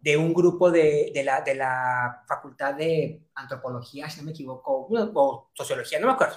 de 0.00 0.16
un 0.16 0.34
grupo 0.34 0.72
de, 0.72 1.12
de, 1.14 1.22
la, 1.22 1.40
de 1.42 1.54
la 1.54 2.24
Facultad 2.26 2.74
de 2.74 3.22
Antropología, 3.36 4.10
si 4.10 4.18
no 4.18 4.26
me 4.26 4.32
equivoco, 4.32 4.88
o 4.90 5.50
Sociología, 5.54 6.00
no 6.00 6.08
me 6.08 6.14
acuerdo, 6.14 6.34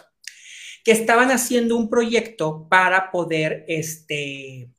que 0.84 0.92
estaban 0.92 1.32
haciendo 1.32 1.76
un 1.76 1.90
proyecto 1.90 2.68
para 2.70 3.10
poder, 3.10 3.66
este, 3.68 4.70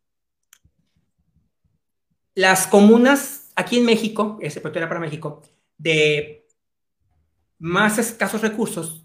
las 2.36 2.68
comunas 2.68 3.42
aquí 3.54 3.78
en 3.78 3.84
México, 3.84 4.38
ese 4.40 4.60
proyecto 4.60 4.78
era 4.78 4.88
para 4.88 5.00
México, 5.00 5.42
de 5.78 6.46
más 7.58 7.98
escasos 7.98 8.40
recursos, 8.40 9.04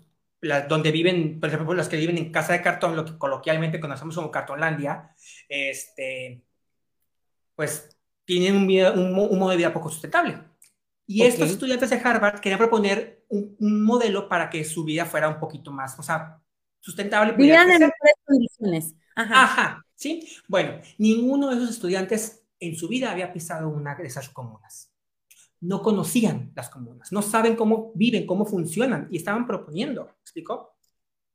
donde 0.70 0.92
viven, 0.92 1.40
por 1.40 1.50
ejemplo, 1.50 1.74
las 1.74 1.90
que 1.90 1.98
viven 1.98 2.18
en 2.18 2.32
casa 2.32 2.54
de 2.54 2.62
cartón, 2.62 2.96
lo 2.96 3.06
que 3.06 3.18
coloquialmente 3.18 3.80
conocemos 3.80 4.16
como 4.16 4.32
cartonlandia, 4.32 5.12
este, 5.50 6.44
pues 7.56 7.90
tienen 8.26 8.56
un, 8.56 9.14
modo 9.14 9.50
de 9.50 9.58
vida 9.58 9.74
poco 9.74 9.90
sustentable. 9.90 10.40
Y 11.06 11.24
estos 11.24 11.50
estudiantes 11.50 11.90
de 11.90 12.02
Harvard 12.04 12.40
querían 12.40 12.60
proponer 12.60 13.24
un, 13.30 13.56
modelo 13.60 14.28
para 14.28 14.50
que 14.50 14.64
su 14.64 14.84
vida 14.84 15.06
fuera 15.06 15.30
un 15.30 15.40
poquito 15.40 15.72
más, 15.72 15.98
o 15.98 16.04
sea, 16.04 16.40
sustentable. 16.80 17.34
Vivían 17.34 17.70
en 17.70 17.80
mejores 17.80 18.14
condiciones. 18.26 18.96
Ajá. 19.16 19.44
Ajá, 19.44 19.86
¿sí? 19.96 20.28
Bueno, 20.48 20.80
ninguno 20.98 21.50
de 21.50 21.56
esos 21.56 21.70
estudiantes 21.70 22.47
en 22.60 22.76
su 22.76 22.88
vida 22.88 23.12
había 23.12 23.32
pisado 23.32 23.70
una 23.70 23.96
de 23.96 24.08
esas 24.08 24.30
comunas. 24.30 24.94
No 25.60 25.82
conocían 25.82 26.52
las 26.56 26.70
comunas, 26.70 27.12
no 27.12 27.22
saben 27.22 27.56
cómo 27.56 27.92
viven, 27.96 28.28
cómo 28.28 28.46
funcionan 28.46 29.08
y 29.10 29.18
estaban 29.18 29.48
proponiendo, 29.48 30.06
¿me 30.06 30.12
¿explicó? 30.22 30.78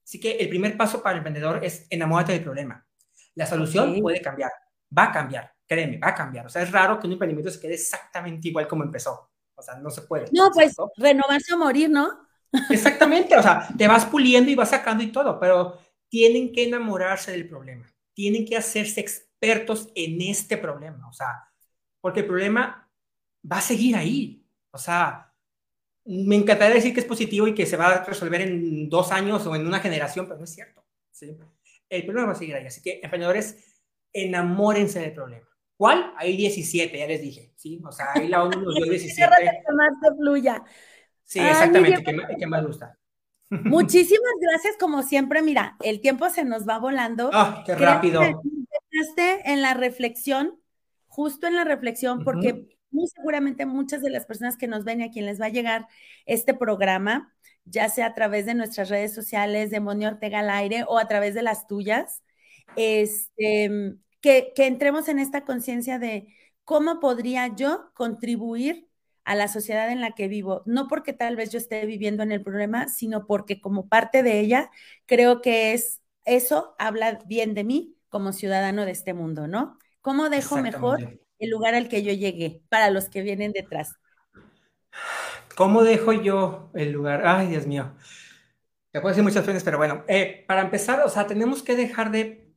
Así 0.04 0.20
que 0.20 0.32
el 0.32 0.48
primer 0.48 0.76
paso 0.76 1.02
para 1.02 1.14
el 1.14 1.18
emprendedor 1.18 1.64
es 1.64 1.86
enamórate 1.90 2.32
del 2.32 2.42
problema. 2.42 2.86
La 3.34 3.46
solución 3.46 3.98
puede 4.00 4.20
cambiar, 4.20 4.52
va 4.96 5.04
a 5.04 5.12
cambiar, 5.12 5.52
créeme, 5.66 5.98
va 5.98 6.08
a 6.08 6.14
cambiar. 6.14 6.46
O 6.46 6.48
sea, 6.48 6.62
es 6.62 6.70
raro 6.70 7.00
que 7.00 7.06
un 7.06 7.14
emprendimiento 7.14 7.50
se 7.50 7.60
quede 7.60 7.74
exactamente 7.74 8.48
igual 8.48 8.68
como 8.68 8.84
empezó. 8.84 9.30
O 9.54 9.62
sea, 9.62 9.76
no 9.76 9.90
se 9.90 10.02
puede. 10.02 10.26
No, 10.32 10.50
pues 10.52 10.74
renovarse 10.96 11.54
o 11.54 11.58
morir, 11.58 11.90
¿no? 11.90 12.26
Exactamente, 12.70 13.36
o 13.36 13.42
sea, 13.42 13.68
te 13.76 13.88
vas 13.88 14.04
puliendo 14.04 14.50
y 14.50 14.54
vas 14.54 14.70
sacando 14.70 15.02
y 15.02 15.10
todo, 15.10 15.40
pero 15.40 15.78
tienen 16.08 16.52
que 16.52 16.64
enamorarse 16.64 17.32
del 17.32 17.48
problema, 17.48 17.86
tienen 18.12 18.44
que 18.44 18.56
hacerse 18.56 19.00
expertos 19.00 19.31
en 19.42 20.22
este 20.22 20.56
problema, 20.56 21.08
o 21.08 21.12
sea, 21.12 21.48
porque 22.00 22.20
el 22.20 22.26
problema 22.26 22.88
va 23.50 23.58
a 23.58 23.62
seguir 23.62 23.96
ahí, 23.96 24.46
o 24.70 24.78
sea, 24.78 25.32
me 26.04 26.36
encantaría 26.36 26.76
decir 26.76 26.94
que 26.94 27.00
es 27.00 27.06
positivo 27.06 27.46
y 27.48 27.54
que 27.54 27.66
se 27.66 27.76
va 27.76 27.88
a 27.88 28.04
resolver 28.04 28.40
en 28.40 28.88
dos 28.88 29.12
años 29.12 29.46
o 29.46 29.54
en 29.56 29.66
una 29.66 29.80
generación, 29.80 30.26
pero 30.26 30.38
no 30.38 30.44
es 30.44 30.54
cierto, 30.54 30.84
¿sí? 31.10 31.36
El 31.88 32.04
problema 32.04 32.28
va 32.28 32.32
a 32.32 32.36
seguir 32.36 32.54
ahí, 32.54 32.66
así 32.66 32.80
que 32.82 33.00
emprendedores, 33.02 33.82
enamórense 34.12 35.00
del 35.00 35.12
problema. 35.12 35.48
¿Cuál? 35.76 36.12
Hay 36.16 36.36
17, 36.36 36.96
ya 36.96 37.06
les 37.06 37.20
dije, 37.20 37.52
¿sí? 37.56 37.82
O 37.84 37.92
sea, 37.92 38.12
ahí 38.14 38.28
la 38.28 38.44
ONU 38.44 38.62
nos 38.62 38.74
dio 38.76 38.84
17. 38.90 39.30
Sí, 41.24 41.40
exactamente, 41.40 42.04
¿qué, 42.38 42.46
más 42.46 42.66
gusta? 42.66 42.98
Muchísimas 43.50 44.32
gracias, 44.40 44.76
como 44.78 45.02
siempre. 45.02 45.42
Mira, 45.42 45.76
el 45.82 46.00
tiempo 46.00 46.28
se 46.30 46.44
nos 46.44 46.68
va 46.68 46.78
volando. 46.78 47.30
¡Ah, 47.32 47.62
qué 47.66 47.74
rápido! 47.74 48.20
En 49.44 49.62
la 49.62 49.74
reflexión, 49.74 50.60
justo 51.06 51.46
en 51.46 51.56
la 51.56 51.64
reflexión, 51.64 52.24
porque 52.24 52.66
muy 52.90 53.06
seguramente 53.08 53.66
muchas 53.66 54.02
de 54.02 54.10
las 54.10 54.26
personas 54.26 54.56
que 54.56 54.68
nos 54.68 54.84
ven 54.84 55.00
y 55.00 55.04
a 55.04 55.10
quien 55.10 55.26
les 55.26 55.40
va 55.40 55.46
a 55.46 55.50
llegar 55.50 55.88
este 56.26 56.54
programa, 56.54 57.34
ya 57.64 57.88
sea 57.88 58.06
a 58.06 58.14
través 58.14 58.46
de 58.46 58.54
nuestras 58.54 58.88
redes 58.88 59.14
sociales, 59.14 59.70
de 59.70 59.80
Moni 59.80 60.06
Ortega 60.06 60.40
al 60.40 60.50
aire 60.50 60.84
o 60.86 60.98
a 60.98 61.08
través 61.08 61.34
de 61.34 61.42
las 61.42 61.66
tuyas, 61.66 62.22
este, 62.76 63.96
que, 64.20 64.52
que 64.54 64.66
entremos 64.66 65.08
en 65.08 65.18
esta 65.18 65.44
conciencia 65.44 65.98
de 65.98 66.28
cómo 66.64 67.00
podría 67.00 67.54
yo 67.54 67.90
contribuir 67.94 68.88
a 69.24 69.34
la 69.36 69.48
sociedad 69.48 69.90
en 69.90 70.00
la 70.00 70.12
que 70.12 70.26
vivo, 70.28 70.62
no 70.66 70.88
porque 70.88 71.12
tal 71.12 71.36
vez 71.36 71.50
yo 71.50 71.58
esté 71.58 71.86
viviendo 71.86 72.22
en 72.24 72.32
el 72.32 72.42
problema, 72.42 72.88
sino 72.88 73.26
porque 73.26 73.60
como 73.60 73.88
parte 73.88 74.22
de 74.24 74.40
ella, 74.40 74.70
creo 75.06 75.40
que 75.42 75.72
es 75.74 76.00
eso 76.24 76.74
habla 76.78 77.18
bien 77.26 77.54
de 77.54 77.64
mí 77.64 77.96
como 78.12 78.34
ciudadano 78.34 78.84
de 78.84 78.90
este 78.90 79.14
mundo, 79.14 79.48
¿no? 79.48 79.78
¿Cómo 80.02 80.28
dejo 80.28 80.58
mejor 80.58 81.18
el 81.38 81.50
lugar 81.50 81.74
al 81.74 81.88
que 81.88 82.02
yo 82.02 82.12
llegué 82.12 82.62
para 82.68 82.90
los 82.90 83.08
que 83.08 83.22
vienen 83.22 83.52
detrás? 83.52 83.96
¿Cómo 85.56 85.82
dejo 85.82 86.12
yo 86.12 86.70
el 86.74 86.92
lugar? 86.92 87.26
Ay, 87.26 87.46
Dios 87.48 87.66
mío. 87.66 87.94
Te 88.90 89.00
puedo 89.00 89.12
decir 89.12 89.24
muchas 89.24 89.46
veces, 89.46 89.64
pero 89.64 89.78
bueno, 89.78 90.04
eh, 90.08 90.44
para 90.46 90.60
empezar, 90.60 91.00
o 91.00 91.08
sea, 91.08 91.26
tenemos 91.26 91.62
que 91.62 91.74
dejar 91.74 92.10
de, 92.10 92.52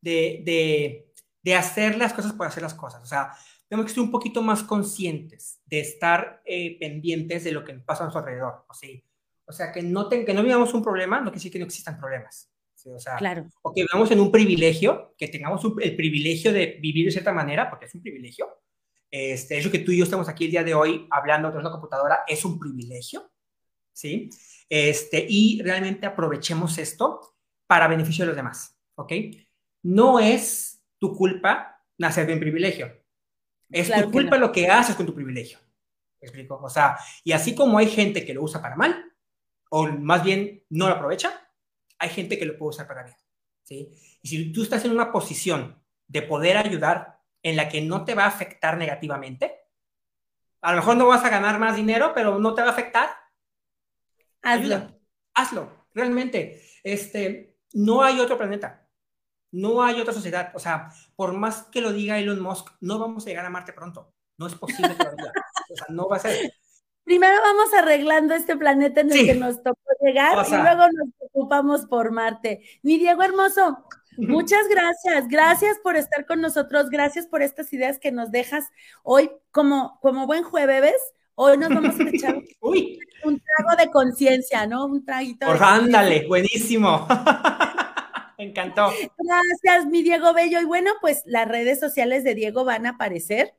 de, 0.00 0.42
de, 0.44 1.12
de 1.42 1.54
hacer 1.56 1.98
las 1.98 2.12
cosas 2.12 2.32
por 2.32 2.46
hacer 2.46 2.62
las 2.62 2.74
cosas. 2.74 3.02
O 3.02 3.06
sea, 3.06 3.32
tenemos 3.68 3.86
que 3.90 3.94
ser 3.94 4.04
un 4.04 4.12
poquito 4.12 4.40
más 4.40 4.62
conscientes 4.62 5.60
de 5.66 5.80
estar 5.80 6.42
eh, 6.44 6.78
pendientes 6.78 7.42
de 7.42 7.50
lo 7.50 7.64
que 7.64 7.74
pasa 7.74 8.04
a 8.04 8.06
nuestro 8.06 8.20
alrededor. 8.20 8.64
O 8.68 8.74
sea, 8.74 8.90
o 9.46 9.52
sea 9.52 9.72
que, 9.72 9.82
no 9.82 10.08
que 10.08 10.32
no 10.32 10.44
vivamos 10.44 10.72
un 10.74 10.82
problema, 10.84 11.18
no 11.18 11.24
quiere 11.24 11.38
decir 11.38 11.50
que 11.50 11.58
no 11.58 11.64
existan 11.64 11.98
problemas. 11.98 12.53
O 12.86 12.98
sea, 12.98 13.16
claro. 13.16 13.46
o 13.62 13.72
que 13.72 13.82
vivamos 13.82 14.10
en 14.10 14.20
un 14.20 14.30
privilegio, 14.30 15.14
que 15.16 15.28
tengamos 15.28 15.62
el 15.80 15.96
privilegio 15.96 16.52
de 16.52 16.78
vivir 16.80 17.06
de 17.06 17.12
cierta 17.12 17.32
manera, 17.32 17.70
porque 17.70 17.86
es 17.86 17.94
un 17.94 18.02
privilegio. 18.02 18.46
Este, 19.10 19.56
eso 19.58 19.70
que 19.70 19.78
tú 19.78 19.92
y 19.92 19.98
yo 19.98 20.04
estamos 20.04 20.28
aquí 20.28 20.46
el 20.46 20.50
día 20.50 20.64
de 20.64 20.74
hoy 20.74 21.06
hablando 21.10 21.50
de 21.50 21.58
una 21.58 21.70
computadora 21.70 22.20
es 22.26 22.44
un 22.44 22.58
privilegio, 22.58 23.30
¿sí? 23.92 24.28
Este, 24.68 25.24
y 25.28 25.62
realmente 25.62 26.06
aprovechemos 26.06 26.78
esto 26.78 27.20
para 27.66 27.88
beneficio 27.88 28.24
de 28.24 28.28
los 28.28 28.36
demás, 28.36 28.76
¿ok? 28.96 29.12
No 29.82 30.18
es 30.18 30.82
tu 30.98 31.14
culpa 31.14 31.80
nacer 31.96 32.26
de 32.26 32.34
un 32.34 32.40
privilegio. 32.40 32.92
Es 33.70 33.90
tu 33.90 34.10
culpa 34.10 34.36
lo 34.36 34.52
que 34.52 34.68
haces 34.68 34.94
con 34.94 35.06
tu 35.06 35.14
privilegio. 35.14 35.58
¿Me 36.20 36.28
explico? 36.28 36.60
O 36.62 36.68
sea, 36.68 36.96
y 37.22 37.32
así 37.32 37.54
como 37.54 37.78
hay 37.78 37.88
gente 37.88 38.24
que 38.24 38.34
lo 38.34 38.42
usa 38.42 38.60
para 38.60 38.76
mal, 38.76 39.12
o 39.70 39.86
más 39.88 40.22
bien 40.24 40.64
no 40.70 40.88
lo 40.88 40.94
aprovecha, 40.94 41.43
hay 42.04 42.10
gente 42.10 42.38
que 42.38 42.46
lo 42.46 42.56
puede 42.56 42.70
usar 42.70 42.86
para 42.86 43.02
bien. 43.02 43.16
¿sí? 43.62 43.90
Y 44.22 44.28
si 44.28 44.52
tú 44.52 44.62
estás 44.62 44.84
en 44.84 44.92
una 44.92 45.10
posición 45.10 45.82
de 46.06 46.22
poder 46.22 46.56
ayudar 46.56 47.20
en 47.42 47.56
la 47.56 47.68
que 47.68 47.80
no 47.80 48.04
te 48.04 48.14
va 48.14 48.24
a 48.24 48.28
afectar 48.28 48.76
negativamente, 48.76 49.64
a 50.60 50.70
lo 50.72 50.78
mejor 50.78 50.96
no 50.96 51.06
vas 51.06 51.24
a 51.24 51.30
ganar 51.30 51.58
más 51.58 51.76
dinero, 51.76 52.12
pero 52.14 52.38
no 52.38 52.54
te 52.54 52.62
va 52.62 52.68
a 52.68 52.72
afectar. 52.72 53.10
Hazlo. 54.42 54.98
Hazlo, 55.34 55.86
realmente. 55.92 56.62
Este, 56.82 57.58
no 57.72 58.02
hay 58.02 58.20
otro 58.20 58.38
planeta. 58.38 58.88
No 59.52 59.82
hay 59.82 60.00
otra 60.00 60.12
sociedad. 60.12 60.52
O 60.54 60.58
sea, 60.58 60.90
por 61.16 61.32
más 61.32 61.64
que 61.64 61.80
lo 61.80 61.92
diga 61.92 62.18
Elon 62.18 62.40
Musk, 62.40 62.70
no 62.80 62.98
vamos 62.98 63.24
a 63.24 63.28
llegar 63.28 63.46
a 63.46 63.50
Marte 63.50 63.72
pronto. 63.72 64.14
No 64.38 64.46
es 64.46 64.54
posible 64.54 64.94
todavía. 64.94 65.32
o 65.70 65.76
sea, 65.76 65.86
no 65.90 66.08
va 66.08 66.16
a 66.16 66.20
ser. 66.20 66.52
Primero 67.04 67.38
vamos 67.42 67.72
arreglando 67.74 68.34
este 68.34 68.56
planeta 68.56 69.02
en 69.02 69.12
el 69.12 69.26
que 69.26 69.34
nos 69.34 69.62
tocó 69.62 69.78
llegar 70.00 70.46
y 70.48 70.50
luego 70.50 70.86
nos 70.90 71.08
ocupamos 71.30 71.84
por 71.86 72.10
Marte. 72.12 72.62
Mi 72.82 72.98
Diego 72.98 73.22
hermoso, 73.22 73.84
muchas 74.16 74.66
gracias. 74.70 75.28
Gracias 75.28 75.78
por 75.82 75.96
estar 75.96 76.24
con 76.24 76.40
nosotros. 76.40 76.88
Gracias 76.88 77.26
por 77.26 77.42
estas 77.42 77.70
ideas 77.74 77.98
que 77.98 78.10
nos 78.10 78.30
dejas 78.30 78.70
hoy 79.02 79.30
como, 79.50 79.98
como 80.00 80.26
buen 80.26 80.44
jueves. 80.44 80.94
Hoy 81.34 81.58
nos 81.58 81.68
vamos 81.68 82.00
a 82.00 82.08
echar 82.08 82.36
un 82.60 83.40
trago 83.40 83.76
de 83.76 83.90
conciencia, 83.90 84.66
¿no? 84.66 84.86
Un 84.86 85.04
traguito. 85.04 85.46
Por 85.46 85.62
ándale, 85.62 86.26
buenísimo. 86.26 87.06
Me 88.38 88.44
encantó. 88.44 88.90
Gracias, 89.18 89.86
mi 89.86 90.02
Diego 90.02 90.32
Bello. 90.32 90.60
Y 90.60 90.64
bueno, 90.64 90.92
pues 91.02 91.22
las 91.26 91.46
redes 91.46 91.80
sociales 91.80 92.24
de 92.24 92.34
Diego 92.34 92.64
van 92.64 92.86
a 92.86 92.90
aparecer 92.90 93.54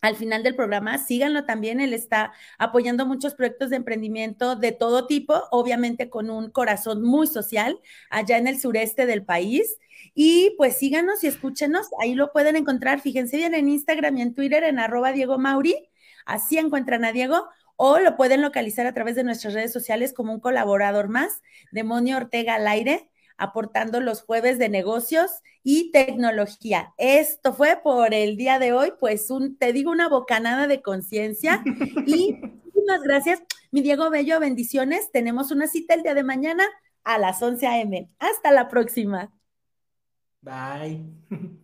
al 0.00 0.16
final 0.16 0.42
del 0.42 0.54
programa. 0.54 0.98
Síganlo 0.98 1.44
también, 1.44 1.80
él 1.80 1.92
está 1.92 2.32
apoyando 2.58 3.06
muchos 3.06 3.34
proyectos 3.34 3.70
de 3.70 3.76
emprendimiento 3.76 4.56
de 4.56 4.72
todo 4.72 5.06
tipo, 5.06 5.44
obviamente 5.50 6.10
con 6.10 6.30
un 6.30 6.50
corazón 6.50 7.02
muy 7.02 7.26
social 7.26 7.80
allá 8.10 8.38
en 8.38 8.46
el 8.46 8.60
sureste 8.60 9.06
del 9.06 9.24
país. 9.24 9.78
Y 10.14 10.54
pues 10.56 10.76
síganos 10.78 11.22
y 11.24 11.26
escúchenos, 11.26 11.88
ahí 12.00 12.14
lo 12.14 12.32
pueden 12.32 12.56
encontrar, 12.56 13.00
fíjense 13.00 13.36
bien 13.36 13.54
en 13.54 13.68
Instagram 13.68 14.16
y 14.18 14.22
en 14.22 14.34
Twitter 14.34 14.64
en 14.64 14.78
arroba 14.78 15.12
Diego 15.12 15.38
Mauri, 15.38 15.76
así 16.26 16.58
encuentran 16.58 17.04
a 17.04 17.12
Diego, 17.12 17.48
o 17.76 17.98
lo 17.98 18.16
pueden 18.16 18.42
localizar 18.42 18.86
a 18.86 18.94
través 18.94 19.14
de 19.14 19.24
nuestras 19.24 19.54
redes 19.54 19.72
sociales 19.72 20.12
como 20.12 20.32
un 20.32 20.40
colaborador 20.40 21.08
más, 21.08 21.42
Demonio 21.70 22.16
Ortega 22.16 22.56
al 22.56 22.66
aire 22.66 23.08
aportando 23.38 24.00
los 24.00 24.22
jueves 24.22 24.58
de 24.58 24.68
negocios 24.68 25.30
y 25.62 25.90
tecnología. 25.92 26.92
Esto 26.98 27.54
fue 27.54 27.80
por 27.82 28.12
el 28.12 28.36
día 28.36 28.58
de 28.58 28.72
hoy, 28.72 28.92
pues 29.00 29.30
un, 29.30 29.56
te 29.56 29.72
digo, 29.72 29.90
una 29.90 30.08
bocanada 30.08 30.66
de 30.66 30.82
conciencia 30.82 31.62
y 32.06 32.34
muchísimas 32.34 33.02
gracias, 33.02 33.42
mi 33.70 33.80
Diego 33.80 34.10
Bello, 34.10 34.40
bendiciones. 34.40 35.10
Tenemos 35.12 35.50
una 35.50 35.66
cita 35.66 35.94
el 35.94 36.02
día 36.02 36.14
de 36.14 36.24
mañana 36.24 36.64
a 37.04 37.18
las 37.18 37.42
11 37.42 37.66
a.m. 37.66 38.10
Hasta 38.18 38.52
la 38.52 38.68
próxima. 38.68 39.32
Bye. 40.42 41.04